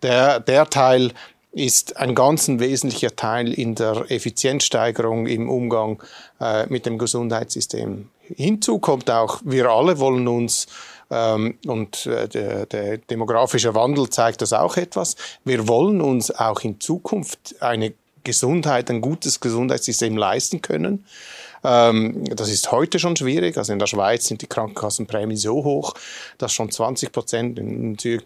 der, 0.04 0.40
der 0.40 0.70
Teil, 0.70 1.14
ist 1.52 1.98
ein 1.98 2.16
ganz 2.16 2.48
wesentlicher 2.48 3.16
Teil 3.16 3.54
in 3.54 3.76
der 3.76 4.10
Effizienzsteigerung 4.10 5.28
im 5.28 5.50
Umgang 5.50 6.02
äh, 6.40 6.66
mit 6.68 6.86
dem 6.86 6.98
Gesundheitssystem. 6.98 8.10
Hinzu 8.36 8.80
kommt 8.80 9.10
auch, 9.12 9.42
wir 9.44 9.70
alle 9.70 10.00
wollen 10.00 10.28
uns 10.28 10.68
ähm, 11.10 11.58
und 11.68 12.06
äh, 12.06 12.30
der, 12.30 12.66
der 12.66 12.98
demografische 12.98 13.76
Wandel 13.76 14.10
zeigt 14.10 14.42
das 14.42 14.54
auch 14.54 14.78
etwas. 14.78 15.18
Wir 15.44 15.68
wollen 15.68 16.00
uns 16.00 16.32
auch 16.32 16.62
in 16.62 16.80
Zukunft 16.80 17.62
eine 17.62 17.94
Gesundheit, 18.24 18.90
ein 18.90 19.02
gutes 19.02 19.40
Gesundheitssystem 19.40 20.16
leisten 20.16 20.62
können. 20.62 21.06
Ähm, 21.64 22.26
das 22.26 22.50
ist 22.50 22.72
heute 22.72 23.00
schon 23.00 23.16
schwierig. 23.16 23.58
Also 23.58 23.74
in 23.74 23.80
der 23.80 23.88
Schweiz 23.88 24.26
sind 24.26 24.42
die 24.42 24.48
Krankenkassenprämien 24.48 25.38
so 25.38 25.64
hoch, 25.64 25.94
dass 26.38 26.54
schon 26.54 26.72
20 26.72 27.12
Prozent, 27.12 27.60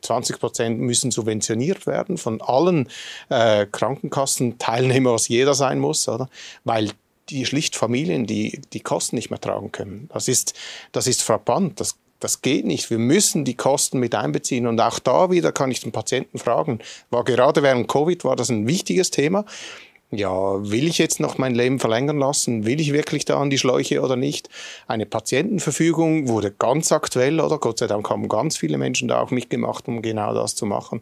20 0.02 0.39
Prozent 0.39 0.80
müssen 0.80 1.12
subventioniert 1.12 1.88
werden 1.88 2.17
von 2.17 2.41
allen 2.41 2.89
äh, 3.30 3.65
Krankenkassenteilnehmern, 3.65 5.13
was 5.13 5.28
jeder 5.28 5.54
sein 5.54 5.80
muss, 5.80 6.08
oder? 6.08 6.30
Weil 6.63 6.91
die 7.30 7.45
schlicht 7.45 7.76
Familien, 7.76 8.28
die 8.28 8.62
die 8.74 8.82
Kosten 8.82 9.15
nicht 9.15 9.32
mehr 9.32 9.41
tragen 9.41 9.71
können. 9.71 10.10
Das 10.13 10.28
ist, 10.28 10.54
das 10.91 11.08
ist 11.08 11.24
frappant. 11.24 11.80
Das 11.80 11.98
das 12.19 12.41
geht 12.41 12.65
nicht. 12.65 12.89
Wir 12.89 12.98
müssen 12.98 13.43
die 13.45 13.56
Kosten 13.56 14.00
mit 14.00 14.15
einbeziehen. 14.15 14.67
Und 14.67 14.80
auch 14.80 15.00
da 15.00 15.30
wieder 15.30 15.52
kann 15.52 15.69
ich 15.69 15.82
den 15.82 15.91
Patienten 15.91 16.39
fragen, 16.39 16.80
war 17.10 17.24
gerade 17.24 17.62
während 17.62 17.88
Covid, 17.88 18.24
war 18.24 18.36
das 18.36 18.50
ein 18.50 18.65
wichtiges 18.67 19.12
Thema 19.12 19.45
ja, 20.12 20.72
will 20.72 20.88
ich 20.88 20.98
jetzt 20.98 21.20
noch 21.20 21.38
mein 21.38 21.56
Leben 21.56 21.80
verlängern 21.80 22.20
lassen? 22.20 22.65
Will 22.65 22.80
ich 22.80 22.94
wirklich 22.94 23.26
da 23.26 23.39
an 23.39 23.50
die 23.50 23.58
Schläuche 23.58 24.02
oder 24.02 24.15
nicht? 24.15 24.50
Eine 24.88 25.06
Patientenverfügung 25.06 26.28
wurde 26.28 26.52
ganz 26.52 26.91
aktuell, 26.91 27.39
oder? 27.39 27.58
Gott 27.58 27.80
sei 27.80 27.88
Dank 27.88 28.10
haben 28.10 28.28
ganz 28.28 28.58
viele 28.58 28.78
Menschen 28.78 29.08
da 29.08 29.20
auch 29.20 29.32
mitgemacht, 29.32 29.88
um 29.88 30.02
genau 30.02 30.34
das 30.34 30.56
zu 30.56 30.65
machen. 30.65 31.02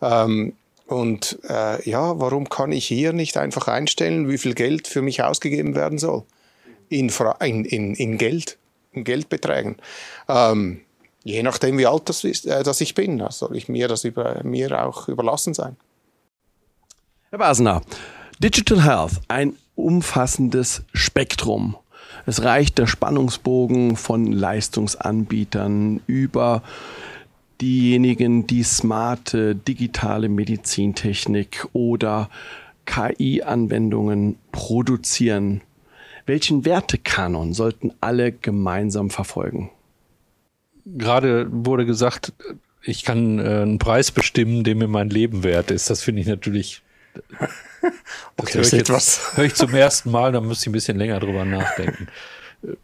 Ähm, 0.00 0.54
und 0.86 1.38
äh, 1.48 1.88
ja, 1.88 2.18
warum 2.18 2.48
kann 2.48 2.72
ich 2.72 2.86
hier 2.86 3.12
nicht 3.12 3.36
einfach 3.36 3.68
einstellen, 3.68 4.28
wie 4.30 4.38
viel 4.38 4.54
Geld 4.54 4.88
für 4.88 5.02
mich 5.02 5.22
ausgegeben 5.22 5.74
werden 5.74 5.98
soll? 5.98 6.24
In, 6.88 7.10
in, 7.40 7.64
in, 7.66 7.94
in 7.94 8.16
Geld, 8.16 8.56
in 8.92 9.04
Geldbeträgen. 9.04 9.76
Ähm, 10.26 10.80
je 11.22 11.42
nachdem, 11.42 11.76
wie 11.76 11.86
alt 11.86 12.08
das 12.08 12.24
ist, 12.24 12.46
äh, 12.46 12.62
dass 12.62 12.80
ich 12.80 12.94
bin, 12.94 13.22
soll 13.28 13.54
ich 13.56 13.68
mir 13.68 13.88
das 13.88 14.04
über, 14.04 14.42
mir 14.42 14.82
auch 14.82 15.08
überlassen 15.08 15.52
sein. 15.52 15.76
Herr 17.28 17.38
Basner, 17.38 17.82
Digital 18.40 18.84
Health, 18.84 19.20
ein 19.26 19.54
umfassendes 19.74 20.84
Spektrum. 20.92 21.76
Es 22.24 22.44
reicht 22.44 22.78
der 22.78 22.86
Spannungsbogen 22.86 23.96
von 23.96 24.30
Leistungsanbietern 24.30 26.00
über 26.06 26.62
diejenigen, 27.60 28.46
die 28.46 28.62
smarte 28.62 29.56
digitale 29.56 30.28
Medizintechnik 30.28 31.66
oder 31.72 32.30
KI-Anwendungen 32.86 34.36
produzieren. 34.52 35.62
Welchen 36.24 36.64
Wertekanon 36.64 37.54
sollten 37.54 37.92
alle 38.00 38.30
gemeinsam 38.30 39.10
verfolgen? 39.10 39.70
Gerade 40.86 41.48
wurde 41.50 41.86
gesagt, 41.86 42.32
ich 42.82 43.02
kann 43.02 43.40
äh, 43.40 43.62
einen 43.62 43.78
Preis 43.80 44.12
bestimmen, 44.12 44.62
der 44.62 44.76
mir 44.76 44.86
mein 44.86 45.10
Leben 45.10 45.42
wert 45.42 45.72
ist. 45.72 45.90
Das 45.90 46.04
finde 46.04 46.22
ich 46.22 46.28
natürlich 46.28 46.82
okay, 48.36 48.58
das 48.58 48.72
höre 48.72 48.80
ich, 48.80 48.88
jetzt, 48.88 49.36
höre 49.36 49.44
ich 49.44 49.54
zum 49.54 49.74
ersten 49.74 50.10
Mal, 50.10 50.32
da 50.32 50.40
muss 50.40 50.60
ich 50.62 50.66
ein 50.66 50.72
bisschen 50.72 50.98
länger 50.98 51.20
drüber 51.20 51.44
nachdenken. 51.44 52.08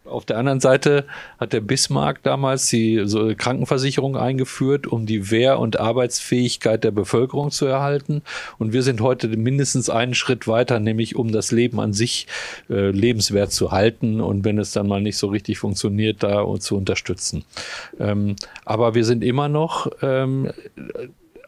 Auf 0.05 0.23
der 0.23 0.37
anderen 0.37 0.61
Seite 0.61 1.05
hat 1.37 1.51
der 1.51 1.59
Bismarck 1.59 2.23
damals 2.23 2.67
die 2.67 3.01
so 3.05 3.33
Krankenversicherung 3.35 4.15
eingeführt, 4.15 4.87
um 4.87 5.05
die 5.05 5.31
Wehr- 5.31 5.59
und 5.59 5.77
Arbeitsfähigkeit 5.81 6.85
der 6.85 6.91
Bevölkerung 6.91 7.51
zu 7.51 7.65
erhalten. 7.65 8.21
Und 8.57 8.71
wir 8.71 8.83
sind 8.83 9.01
heute 9.01 9.27
mindestens 9.27 9.89
einen 9.89 10.13
Schritt 10.13 10.47
weiter, 10.47 10.79
nämlich 10.79 11.17
um 11.17 11.33
das 11.33 11.51
Leben 11.51 11.81
an 11.81 11.91
sich 11.91 12.27
äh, 12.69 12.91
lebenswert 12.91 13.51
zu 13.51 13.71
halten 13.71 14.21
und 14.21 14.45
wenn 14.45 14.59
es 14.59 14.71
dann 14.71 14.87
mal 14.87 15.01
nicht 15.01 15.17
so 15.17 15.27
richtig 15.27 15.57
funktioniert, 15.57 16.23
da 16.23 16.45
zu 16.59 16.77
unterstützen. 16.77 17.43
Ähm, 17.99 18.37
aber 18.63 18.95
wir 18.95 19.03
sind 19.03 19.25
immer 19.25 19.49
noch 19.49 19.91
ähm, 20.01 20.51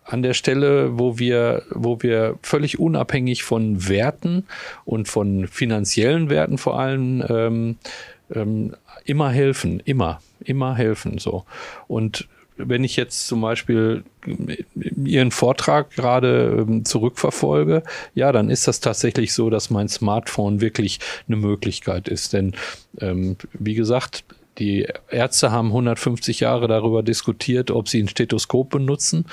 an 0.08 0.24
der 0.24 0.34
Stelle, 0.34 0.98
wo 0.98 1.20
wir, 1.20 1.64
wo 1.70 2.02
wir 2.02 2.38
völlig 2.42 2.80
unabhängig 2.80 3.44
von 3.44 3.88
Werten 3.88 4.46
und 4.86 5.08
von 5.08 5.48
finanziellen 5.48 6.30
Werten 6.30 6.58
vor 6.58 6.80
allem 6.80 7.24
ähm, 7.30 7.76
ähm, 8.34 8.76
immer 9.06 9.30
helfen, 9.30 9.82
immer, 9.86 10.22
immer 10.44 10.76
helfen 10.76 11.18
so. 11.18 11.46
Und 11.88 12.28
wenn 12.58 12.84
ich 12.84 12.96
jetzt 12.96 13.28
zum 13.28 13.42
Beispiel 13.42 14.04
Ihren 15.06 15.32
Vortrag 15.32 15.92
gerade 15.92 16.66
ähm, 16.68 16.86
zurückverfolge, 16.86 17.84
ja, 18.16 18.32
dann 18.32 18.50
ist 18.50 18.68
das 18.68 18.80
tatsächlich 18.80 19.34
so, 19.34 19.50
dass 19.50 19.70
mein 19.70 19.90
Smartphone 19.90 20.60
wirklich 20.60 21.00
eine 21.28 21.38
Möglichkeit 21.38 22.08
ist. 22.08 22.34
Denn 22.34 22.56
ähm, 23.00 23.38
wie 23.54 23.76
gesagt, 23.76 24.24
die 24.60 24.88
Ärzte 25.10 25.52
haben 25.52 25.68
150 25.68 26.40
Jahre 26.40 26.68
darüber 26.68 27.04
diskutiert, 27.04 27.70
ob 27.70 27.88
sie 27.88 28.02
ein 28.02 28.08
Stethoskop 28.08 28.70
benutzen, 28.70 29.26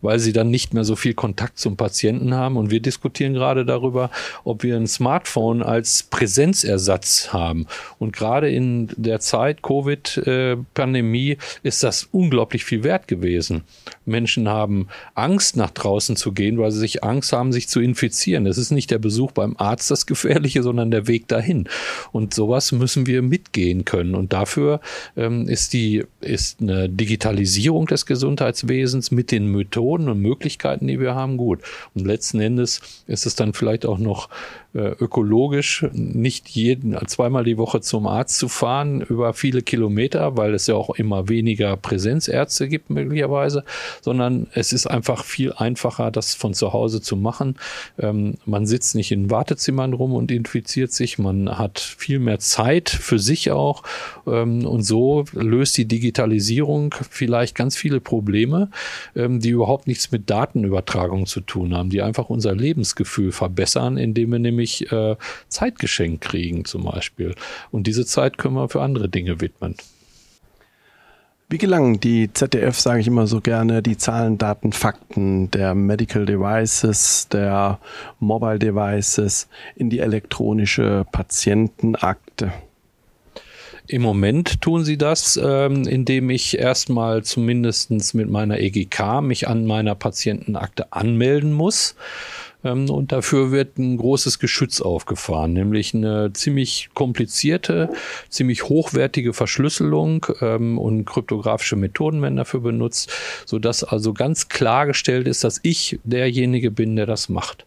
weil 0.00 0.18
sie 0.18 0.32
dann 0.32 0.50
nicht 0.50 0.74
mehr 0.74 0.84
so 0.84 0.94
viel 0.94 1.14
Kontakt 1.14 1.58
zum 1.58 1.76
Patienten 1.76 2.34
haben. 2.34 2.56
Und 2.56 2.70
wir 2.70 2.80
diskutieren 2.80 3.34
gerade 3.34 3.64
darüber, 3.64 4.10
ob 4.44 4.62
wir 4.62 4.76
ein 4.76 4.86
Smartphone 4.86 5.62
als 5.62 6.04
Präsenzersatz 6.04 7.32
haben. 7.32 7.66
Und 7.98 8.12
gerade 8.12 8.50
in 8.50 8.88
der 8.96 9.20
Zeit 9.20 9.62
Covid-Pandemie 9.62 11.38
ist 11.62 11.82
das 11.82 12.08
unglaublich 12.12 12.64
viel 12.64 12.84
wert 12.84 13.08
gewesen. 13.08 13.62
Menschen 14.04 14.48
haben 14.48 14.88
Angst, 15.14 15.56
nach 15.56 15.70
draußen 15.70 16.16
zu 16.16 16.32
gehen, 16.32 16.58
weil 16.58 16.70
sie 16.70 16.78
sich 16.78 17.02
Angst 17.02 17.32
haben, 17.32 17.52
sich 17.52 17.68
zu 17.68 17.80
infizieren. 17.80 18.44
Das 18.44 18.58
ist 18.58 18.70
nicht 18.70 18.90
der 18.90 18.98
Besuch 18.98 19.32
beim 19.32 19.56
Arzt 19.58 19.90
das 19.90 20.06
Gefährliche, 20.06 20.62
sondern 20.62 20.90
der 20.90 21.08
Weg 21.08 21.26
dahin. 21.28 21.68
Und 22.12 22.32
sowas 22.34 22.72
müssen 22.72 23.06
wir 23.06 23.22
mitgehen 23.22 23.84
können. 23.84 24.14
Und 24.14 24.32
dafür 24.32 24.67
dafür 24.68 24.80
ähm, 25.16 25.48
ist 25.48 25.72
die 25.72 26.04
ist 26.20 26.60
eine 26.60 26.88
Digitalisierung 26.88 27.86
des 27.86 28.06
Gesundheitswesens 28.06 29.10
mit 29.10 29.30
den 29.30 29.50
Methoden 29.50 30.08
und 30.08 30.20
Möglichkeiten, 30.20 30.86
die 30.86 31.00
wir 31.00 31.14
haben, 31.14 31.36
gut. 31.36 31.60
Und 31.94 32.06
letzten 32.06 32.40
Endes 32.40 32.80
ist 33.06 33.26
es 33.26 33.34
dann 33.34 33.52
vielleicht 33.52 33.86
auch 33.86 33.98
noch 33.98 34.28
ökologisch, 34.74 35.86
nicht 35.92 36.48
jeden 36.50 36.96
zweimal 37.08 37.44
die 37.44 37.56
Woche 37.58 37.80
zum 37.80 38.06
Arzt 38.06 38.38
zu 38.38 38.48
fahren 38.48 39.00
über 39.00 39.32
viele 39.32 39.62
Kilometer, 39.62 40.36
weil 40.36 40.54
es 40.54 40.66
ja 40.66 40.74
auch 40.74 40.90
immer 40.90 41.28
weniger 41.28 41.76
Präsenzärzte 41.76 42.68
gibt 42.68 42.90
möglicherweise, 42.90 43.64
sondern 44.02 44.46
es 44.52 44.72
ist 44.72 44.86
einfach 44.86 45.24
viel 45.24 45.52
einfacher, 45.52 46.10
das 46.10 46.34
von 46.34 46.54
zu 46.54 46.72
Hause 46.72 47.00
zu 47.00 47.16
machen. 47.16 47.56
Ähm, 47.98 48.34
man 48.44 48.66
sitzt 48.66 48.94
nicht 48.94 49.10
in 49.10 49.30
Wartezimmern 49.30 49.94
rum 49.94 50.12
und 50.12 50.30
infiziert 50.30 50.92
sich, 50.92 51.18
man 51.18 51.58
hat 51.58 51.80
viel 51.80 52.18
mehr 52.18 52.38
Zeit 52.38 52.90
für 52.90 53.18
sich 53.18 53.50
auch 53.50 53.82
ähm, 54.26 54.66
und 54.66 54.82
so 54.82 55.24
löst 55.32 55.76
die 55.78 55.86
Digitalisierung 55.86 56.94
vielleicht 57.10 57.54
ganz 57.54 57.76
viele 57.76 58.00
Probleme, 58.00 58.70
ähm, 59.16 59.40
die 59.40 59.50
überhaupt 59.50 59.86
nichts 59.86 60.12
mit 60.12 60.30
Datenübertragung 60.30 61.26
zu 61.26 61.40
tun 61.40 61.74
haben, 61.74 61.90
die 61.90 62.02
einfach 62.02 62.28
unser 62.28 62.54
Lebensgefühl 62.54 63.32
verbessern, 63.32 63.96
indem 63.96 64.32
wir 64.32 64.38
nämlich 64.38 64.67
nämlich 64.68 64.92
äh, 64.92 65.16
Zeit 65.48 65.78
geschenkt 65.78 66.24
kriegen 66.24 66.64
zum 66.64 66.84
Beispiel. 66.84 67.34
Und 67.70 67.86
diese 67.86 68.04
Zeit 68.06 68.38
können 68.38 68.54
wir 68.54 68.68
für 68.68 68.82
andere 68.82 69.08
Dinge 69.08 69.40
widmen. 69.40 69.74
Wie 71.50 71.58
gelangen 71.58 71.98
die 71.98 72.30
ZDF, 72.30 72.78
sage 72.78 73.00
ich 73.00 73.06
immer 73.06 73.26
so 73.26 73.40
gerne, 73.40 73.82
die 73.82 73.96
Zahlen, 73.96 74.36
Daten, 74.36 74.72
Fakten 74.72 75.50
der 75.50 75.74
Medical 75.74 76.26
Devices, 76.26 77.28
der 77.32 77.78
Mobile 78.20 78.58
Devices 78.58 79.48
in 79.74 79.88
die 79.88 80.00
elektronische 80.00 81.06
Patientenakte? 81.10 82.52
Im 83.86 84.02
Moment 84.02 84.60
tun 84.60 84.84
sie 84.84 84.98
das, 84.98 85.40
ähm, 85.42 85.88
indem 85.88 86.28
ich 86.28 86.58
erstmal 86.58 87.24
zumindest 87.24 87.90
mit 88.12 88.28
meiner 88.28 88.58
EGK 88.58 89.22
mich 89.22 89.48
an 89.48 89.64
meiner 89.64 89.94
Patientenakte 89.94 90.92
anmelden 90.92 91.54
muss. 91.54 91.94
Ähm, 92.64 92.90
und 92.90 93.12
dafür 93.12 93.50
wird 93.50 93.78
ein 93.78 93.96
großes 93.96 94.38
Geschütz 94.38 94.80
aufgefahren, 94.80 95.52
nämlich 95.52 95.94
eine 95.94 96.32
ziemlich 96.32 96.90
komplizierte, 96.94 97.90
ziemlich 98.28 98.64
hochwertige 98.64 99.32
Verschlüsselung 99.32 100.26
ähm, 100.40 100.78
und 100.78 101.04
kryptografische 101.04 101.76
Methoden 101.76 102.22
werden 102.22 102.36
dafür 102.36 102.60
benutzt, 102.60 103.10
sodass 103.46 103.84
also 103.84 104.12
ganz 104.12 104.48
klargestellt 104.48 105.28
ist, 105.28 105.44
dass 105.44 105.60
ich 105.62 105.98
derjenige 106.04 106.70
bin, 106.70 106.96
der 106.96 107.06
das 107.06 107.28
macht. 107.28 107.64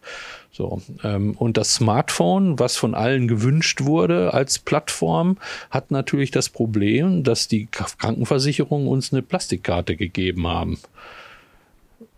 So, 0.54 0.82
ähm, 1.02 1.34
und 1.38 1.56
das 1.56 1.74
Smartphone, 1.74 2.58
was 2.58 2.76
von 2.76 2.94
allen 2.94 3.26
gewünscht 3.26 3.84
wurde 3.84 4.34
als 4.34 4.58
Plattform, 4.58 5.38
hat 5.70 5.90
natürlich 5.90 6.30
das 6.30 6.50
Problem, 6.50 7.24
dass 7.24 7.48
die 7.48 7.68
Krankenversicherungen 7.70 8.86
uns 8.86 9.14
eine 9.14 9.22
Plastikkarte 9.22 9.96
gegeben 9.96 10.46
haben 10.46 10.78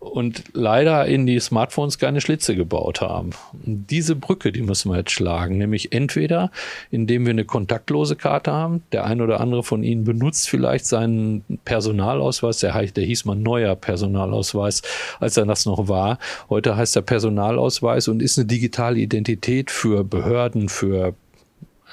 und 0.05 0.45
leider 0.53 1.07
in 1.07 1.27
die 1.27 1.41
Smartphones 1.41 1.99
keine 1.99 2.21
Schlitze 2.21 2.55
gebaut 2.55 3.01
haben. 3.01 3.31
Diese 3.65 4.15
Brücke, 4.15 4.53
die 4.53 4.63
müssen 4.63 4.91
wir 4.91 4.99
jetzt 4.99 5.13
schlagen, 5.13 5.59
nämlich 5.59 5.93
entweder 5.93 6.51
indem 6.91 7.25
wir 7.25 7.31
eine 7.31 7.45
kontaktlose 7.45 8.17
Karte 8.17 8.53
haben, 8.53 8.83
der 8.93 9.05
ein 9.05 9.21
oder 9.21 9.41
andere 9.41 9.63
von 9.63 9.83
Ihnen 9.83 10.05
benutzt 10.05 10.49
vielleicht 10.49 10.87
seinen 10.87 11.45
Personalausweis, 11.65 12.59
der, 12.59 12.81
der 12.87 13.05
hieß 13.05 13.25
mal 13.25 13.35
neuer 13.35 13.75
Personalausweis, 13.75 14.83
als 15.21 15.37
er 15.37 15.47
das 15.47 15.67
noch 15.67 15.89
war. 15.89 16.19
Heute 16.51 16.77
heißt 16.77 16.97
er 16.97 17.03
Personalausweis 17.03 18.09
und 18.09 18.23
ist 18.23 18.39
eine 18.39 18.47
digitale 18.47 18.99
Identität 18.99 19.71
für 19.71 20.05
Behörden, 20.05 20.69
für 20.69 21.15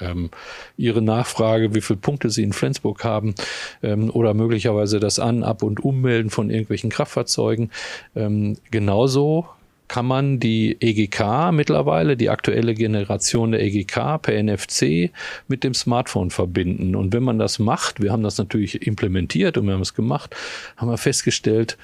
ähm, 0.02 0.30
Ihre 0.78 1.02
Nachfrage, 1.02 1.74
wie 1.74 1.82
viele 1.82 1.99
Punkte 1.99 2.30
Sie 2.30 2.43
in 2.43 2.54
Flensburg 2.54 3.04
haben 3.04 3.36
ähm, 3.84 4.10
oder 4.10 4.34
möglicherweise 4.34 4.99
das 4.99 5.20
An-, 5.20 5.43
Ab- 5.43 5.64
und 5.64 5.84
Ummelden 5.84 6.30
von 6.30 6.49
irgendwelchen 6.49 6.89
Kraftfahrzeugen. 6.89 7.72
Ähm, 8.16 8.58
genauso 8.72 9.47
kann 9.91 10.06
man 10.06 10.39
die 10.39 10.78
EGK 10.80 11.52
mittlerweile, 11.52 12.16
die 12.16 12.30
aktuelle 12.30 12.74
Generation 12.76 13.52
der 13.52 13.62
EGK 13.62 14.22
per 14.22 14.41
NFC 14.41 15.12
mit 15.49 15.66
dem 15.66 15.74
Smartphone 15.74 16.30
verbinden. 16.30 16.95
Und 16.95 17.12
wenn 17.12 17.24
man 17.24 17.38
das 17.38 17.60
macht, 17.60 18.02
wir 18.02 18.14
haben 18.14 18.24
das 18.24 18.38
natürlich 18.38 18.88
implementiert 18.88 19.58
und 19.58 19.66
wir 19.66 19.74
haben 19.74 19.82
es 19.82 19.93
gemacht, 19.93 20.34
haben 20.78 20.89
wir 20.89 20.97
festgestellt, 20.97 21.78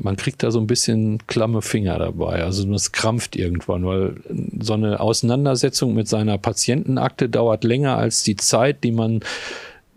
man 0.00 0.16
kriegt 0.16 0.42
da 0.42 0.50
so 0.50 0.60
ein 0.60 0.66
bisschen 0.66 1.18
klamme 1.26 1.62
Finger 1.62 1.98
dabei. 1.98 2.42
Also 2.42 2.70
es 2.72 2.92
krampft 2.92 3.36
irgendwann, 3.36 3.84
weil 3.84 4.16
so 4.60 4.74
eine 4.74 5.00
Auseinandersetzung 5.00 5.94
mit 5.94 6.08
seiner 6.08 6.38
Patientenakte 6.38 7.28
dauert 7.28 7.64
länger 7.64 7.96
als 7.96 8.22
die 8.22 8.36
Zeit, 8.36 8.84
die 8.84 8.92
man 8.92 9.20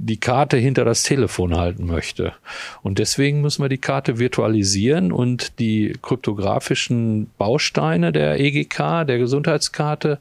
die 0.02 0.18
Karte 0.18 0.56
hinter 0.56 0.86
das 0.86 1.04
Telefon 1.04 1.58
halten 1.58 1.86
möchte. 1.86 2.32
Und 2.82 3.00
deswegen 3.00 3.42
müssen 3.42 3.62
wir 3.62 3.68
die 3.68 3.78
Karte 3.78 4.18
virtualisieren 4.18 5.12
und 5.12 5.60
die 5.60 5.94
kryptografischen 6.02 7.30
Bausteine 7.38 8.14
der 8.14 8.40
EGK, 8.40 9.06
der 9.06 9.18
Gesundheitskarte, 9.18 10.20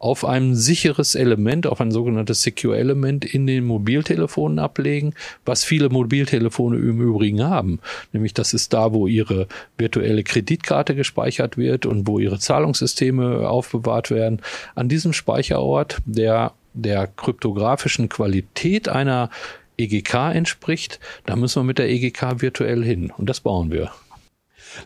auf 0.00 0.24
ein 0.24 0.56
sicheres 0.56 1.14
Element, 1.14 1.68
auf 1.68 1.80
ein 1.80 1.92
sogenanntes 1.92 2.42
Secure-Element 2.42 3.24
in 3.24 3.46
den 3.46 3.64
Mobiltelefonen 3.66 4.58
ablegen, 4.58 5.14
was 5.44 5.62
viele 5.62 5.90
Mobiltelefone 5.90 6.76
im 6.76 7.00
Übrigen 7.00 7.44
haben. 7.44 7.78
Nämlich 8.12 8.34
das 8.34 8.52
ist 8.52 8.72
da, 8.72 8.92
wo 8.92 9.06
ihre 9.06 9.46
virtuelle 9.78 10.24
Kreditkarte 10.24 10.96
gespeichert 10.96 11.56
wird 11.56 11.86
und 11.86 12.08
wo 12.08 12.18
ihre 12.18 12.40
Zahlungssysteme 12.40 13.48
aufbewahrt 13.48 14.10
werden. 14.10 14.42
An 14.74 14.88
diesem 14.88 15.12
Speicherort, 15.12 15.98
der 16.04 16.52
der 16.74 17.06
kryptografischen 17.06 18.08
Qualität 18.08 18.88
einer 18.88 19.30
EGK 19.76 20.34
entspricht, 20.34 21.00
da 21.26 21.36
müssen 21.36 21.60
wir 21.60 21.64
mit 21.64 21.78
der 21.78 21.88
EGK 21.88 22.40
virtuell 22.40 22.84
hin. 22.84 23.12
Und 23.16 23.30
das 23.30 23.40
bauen 23.40 23.70
wir. 23.70 23.90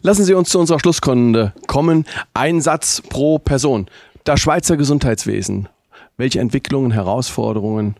Lassen 0.02 0.24
Sie 0.24 0.34
uns 0.34 0.48
zu 0.48 0.58
unserer 0.58 0.80
Schlusskunde 0.80 1.52
kommen. 1.66 2.06
Ein 2.32 2.60
Satz 2.60 3.02
pro 3.08 3.38
Person. 3.38 3.88
Das 4.24 4.40
Schweizer 4.40 4.76
Gesundheitswesen. 4.76 5.68
Welche 6.16 6.40
Entwicklungen, 6.40 6.92
Herausforderungen 6.92 7.96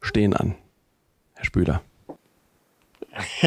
stehen 0.00 0.34
an? 0.34 0.54
Herr 1.34 1.44
Spüler. 1.44 1.82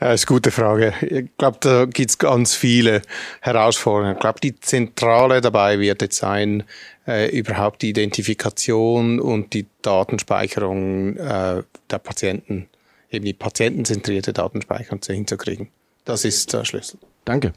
das 0.00 0.22
ist 0.22 0.28
eine 0.28 0.34
gute 0.36 0.50
Frage. 0.50 0.94
Ich 1.02 1.26
glaube, 1.36 1.58
da 1.60 1.84
gibt 1.84 2.10
es 2.10 2.18
ganz 2.18 2.54
viele 2.54 3.02
Herausforderungen. 3.40 4.14
Ich 4.14 4.20
glaube, 4.20 4.40
die 4.40 4.58
zentrale 4.58 5.40
dabei 5.40 5.78
wird 5.78 6.02
jetzt 6.02 6.18
sein, 6.18 6.64
äh, 7.06 7.30
überhaupt 7.36 7.82
die 7.82 7.90
Identifikation 7.90 9.20
und 9.20 9.54
die 9.54 9.66
Datenspeicherung 9.82 11.16
äh, 11.16 11.62
der 11.90 11.98
Patienten, 11.98 12.68
eben 13.10 13.24
die 13.24 13.32
patientenzentrierte 13.32 14.32
Datenspeicherung 14.32 15.00
hinzukriegen. 15.06 15.68
Das 16.04 16.24
ist 16.24 16.52
der 16.52 16.64
Schlüssel. 16.64 16.98
Danke. 17.24 17.52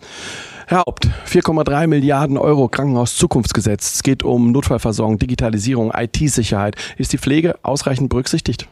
Herr 0.68 0.80
Haupt, 0.80 1.08
4,3 1.26 1.88
Milliarden 1.88 2.38
Euro 2.38 2.68
Krankenhaus-Zukunftsgesetz. 2.68 3.96
Es 3.96 4.04
geht 4.04 4.24
um 4.24 4.52
Notfallversorgung, 4.52 5.18
Digitalisierung, 5.18 5.94
IT-Sicherheit. 5.96 6.76
Ist 6.98 7.14
die 7.14 7.18
Pflege 7.18 7.58
ausreichend 7.64 8.10
berücksichtigt? 8.10 8.68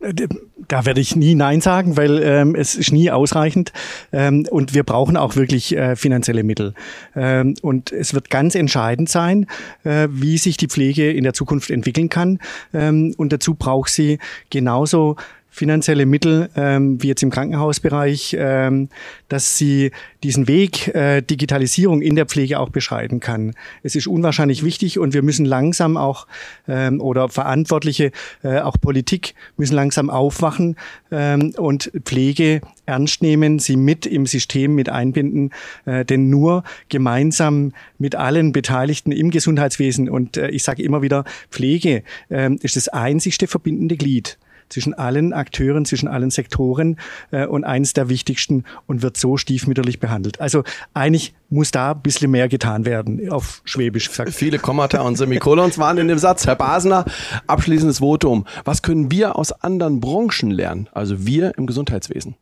Da 0.00 0.86
werde 0.86 1.00
ich 1.00 1.16
nie 1.16 1.34
Nein 1.34 1.60
sagen, 1.60 1.96
weil 1.96 2.22
ähm, 2.22 2.54
es 2.54 2.76
ist 2.76 2.92
nie 2.92 3.10
ausreichend 3.10 3.72
ähm, 4.12 4.46
und 4.48 4.72
wir 4.72 4.84
brauchen 4.84 5.16
auch 5.16 5.34
wirklich 5.34 5.76
äh, 5.76 5.96
finanzielle 5.96 6.44
Mittel. 6.44 6.74
Ähm, 7.16 7.54
und 7.62 7.90
es 7.90 8.14
wird 8.14 8.30
ganz 8.30 8.54
entscheidend 8.54 9.08
sein, 9.08 9.46
äh, 9.82 10.06
wie 10.10 10.38
sich 10.38 10.56
die 10.56 10.68
Pflege 10.68 11.10
in 11.10 11.24
der 11.24 11.32
Zukunft 11.32 11.70
entwickeln 11.70 12.08
kann. 12.08 12.38
Ähm, 12.72 13.12
und 13.16 13.32
dazu 13.32 13.54
braucht 13.54 13.90
sie 13.90 14.18
genauso 14.50 15.16
finanzielle 15.58 16.06
Mittel, 16.06 16.48
ähm, 16.56 17.02
wie 17.02 17.08
jetzt 17.08 17.22
im 17.22 17.30
Krankenhausbereich, 17.30 18.36
ähm, 18.38 18.88
dass 19.28 19.58
sie 19.58 19.90
diesen 20.22 20.46
Weg 20.46 20.94
äh, 20.94 21.20
Digitalisierung 21.20 22.00
in 22.00 22.14
der 22.14 22.26
Pflege 22.26 22.60
auch 22.60 22.70
beschreiten 22.70 23.18
kann. 23.18 23.54
Es 23.82 23.96
ist 23.96 24.06
unwahrscheinlich 24.06 24.64
wichtig 24.64 24.98
und 24.98 25.14
wir 25.14 25.22
müssen 25.22 25.44
langsam 25.44 25.96
auch 25.96 26.26
ähm, 26.68 27.00
oder 27.00 27.28
Verantwortliche, 27.28 28.12
äh, 28.42 28.60
auch 28.60 28.76
Politik 28.80 29.34
müssen 29.56 29.74
langsam 29.74 30.10
aufwachen 30.10 30.76
ähm, 31.10 31.52
und 31.56 31.90
Pflege 32.04 32.60
ernst 32.86 33.20
nehmen, 33.20 33.58
sie 33.58 33.76
mit 33.76 34.06
im 34.06 34.26
System 34.26 34.76
mit 34.76 34.88
einbinden, 34.88 35.50
äh, 35.86 36.04
denn 36.04 36.30
nur 36.30 36.62
gemeinsam 36.88 37.72
mit 37.98 38.14
allen 38.14 38.52
Beteiligten 38.52 39.10
im 39.10 39.30
Gesundheitswesen 39.30 40.08
und 40.08 40.36
äh, 40.36 40.50
ich 40.50 40.62
sage 40.62 40.84
immer 40.84 41.02
wieder, 41.02 41.24
Pflege 41.50 42.04
äh, 42.30 42.54
ist 42.62 42.76
das 42.76 42.88
einzigste 42.88 43.48
verbindende 43.48 43.96
Glied 43.96 44.38
zwischen 44.68 44.94
allen 44.94 45.32
Akteuren, 45.32 45.84
zwischen 45.84 46.08
allen 46.08 46.30
Sektoren 46.30 46.96
äh, 47.30 47.46
und 47.46 47.64
eines 47.64 47.92
der 47.92 48.08
wichtigsten 48.08 48.64
und 48.86 49.02
wird 49.02 49.16
so 49.16 49.36
stiefmütterlich 49.36 50.00
behandelt. 50.00 50.40
Also 50.40 50.64
eigentlich 50.94 51.34
muss 51.50 51.70
da 51.70 51.92
ein 51.92 52.02
bisschen 52.02 52.30
mehr 52.30 52.48
getan 52.48 52.84
werden, 52.84 53.30
auf 53.30 53.62
Schwäbisch 53.64 54.08
gesagt. 54.08 54.32
Viele 54.34 54.58
Kommata 54.58 55.00
und 55.00 55.16
Semikolons 55.16 55.78
waren 55.78 55.98
in 55.98 56.08
dem 56.08 56.18
Satz. 56.18 56.46
Herr 56.46 56.56
Basner, 56.56 57.04
abschließendes 57.46 57.98
Votum. 57.98 58.46
Was 58.64 58.82
können 58.82 59.10
wir 59.10 59.36
aus 59.36 59.52
anderen 59.52 60.00
Branchen 60.00 60.50
lernen? 60.50 60.88
Also 60.92 61.26
wir 61.26 61.56
im 61.56 61.66
Gesundheitswesen 61.66 62.36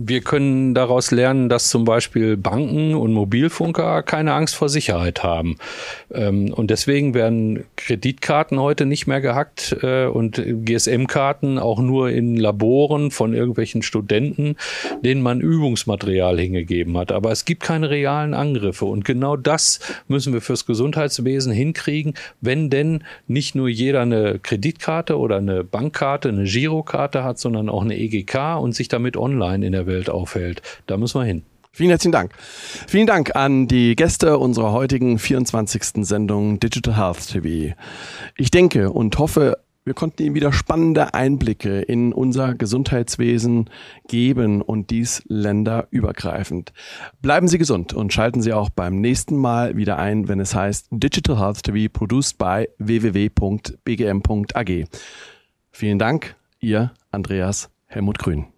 wir 0.00 0.20
können 0.20 0.74
daraus 0.74 1.10
lernen, 1.10 1.48
dass 1.48 1.68
zum 1.68 1.84
Beispiel 1.84 2.36
Banken 2.36 2.94
und 2.94 3.12
Mobilfunker 3.12 4.02
keine 4.02 4.34
Angst 4.34 4.54
vor 4.54 4.68
Sicherheit 4.68 5.22
haben. 5.22 5.56
Ähm, 6.12 6.52
und 6.52 6.70
deswegen 6.70 7.14
werden 7.14 7.64
Kreditkarten 7.76 8.60
heute 8.60 8.86
nicht 8.86 9.06
mehr 9.06 9.20
gehackt 9.20 9.76
äh, 9.82 10.06
und 10.06 10.42
GSM-Karten 10.46 11.58
auch 11.58 11.80
nur 11.80 12.10
in 12.10 12.36
Laboren 12.36 13.10
von 13.10 13.34
irgendwelchen 13.34 13.82
Studenten, 13.82 14.56
denen 15.02 15.22
man 15.22 15.40
Übungsmaterial 15.40 16.38
hingegeben 16.38 16.96
hat. 16.96 17.12
Aber 17.12 17.32
es 17.32 17.44
gibt 17.44 17.62
keine 17.62 17.90
realen 17.90 18.34
Angriffe. 18.34 18.84
Und 18.84 19.04
genau 19.04 19.36
das 19.36 19.80
müssen 20.06 20.32
wir 20.32 20.40
fürs 20.40 20.66
Gesundheitswesen 20.66 21.52
hinkriegen, 21.52 22.14
wenn 22.40 22.70
denn 22.70 23.04
nicht 23.26 23.54
nur 23.54 23.68
jeder 23.68 24.02
eine 24.02 24.38
Kreditkarte 24.38 25.18
oder 25.18 25.38
eine 25.38 25.64
Bankkarte, 25.64 26.28
eine 26.28 26.44
Girokarte 26.44 27.24
hat, 27.24 27.38
sondern 27.38 27.68
auch 27.68 27.82
eine 27.82 27.98
EGK 27.98 28.58
und 28.60 28.74
sich 28.74 28.88
damit 28.88 29.16
online 29.16 29.66
in 29.66 29.72
der 29.72 29.87
Welt 29.88 30.08
aufhält. 30.08 30.62
Da 30.86 30.96
müssen 30.96 31.20
wir 31.20 31.24
hin. 31.24 31.42
Vielen 31.72 31.90
herzlichen 31.90 32.12
Dank. 32.12 32.32
Vielen 32.86 33.06
Dank 33.06 33.36
an 33.36 33.68
die 33.68 33.94
Gäste 33.94 34.38
unserer 34.38 34.72
heutigen 34.72 35.18
24. 35.18 36.06
Sendung 36.06 36.60
Digital 36.60 36.96
Health 36.96 37.28
TV. 37.28 37.74
Ich 38.36 38.50
denke 38.50 38.90
und 38.90 39.18
hoffe, 39.18 39.58
wir 39.88 39.94
konnten 39.94 40.22
Ihnen 40.22 40.34
wieder 40.34 40.52
spannende 40.52 41.14
Einblicke 41.14 41.80
in 41.80 42.12
unser 42.12 42.54
Gesundheitswesen 42.54 43.70
geben 44.06 44.60
und 44.60 44.90
dies 44.90 45.22
länderübergreifend. 45.28 46.74
Bleiben 47.22 47.48
Sie 47.48 47.56
gesund 47.56 47.94
und 47.94 48.12
schalten 48.12 48.42
Sie 48.42 48.52
auch 48.52 48.68
beim 48.68 49.00
nächsten 49.00 49.38
Mal 49.38 49.78
wieder 49.78 49.98
ein, 49.98 50.28
wenn 50.28 50.40
es 50.40 50.54
heißt 50.54 50.88
Digital 50.90 51.38
Health 51.38 51.62
TV 51.62 51.90
produced 51.90 52.36
by 52.36 52.68
www.bgm.ag. 52.78 53.28
Vielen 55.70 55.98
Dank, 55.98 56.36
Ihr 56.60 56.92
Andreas 57.10 57.70
Helmut 57.86 58.18
Grün. 58.18 58.57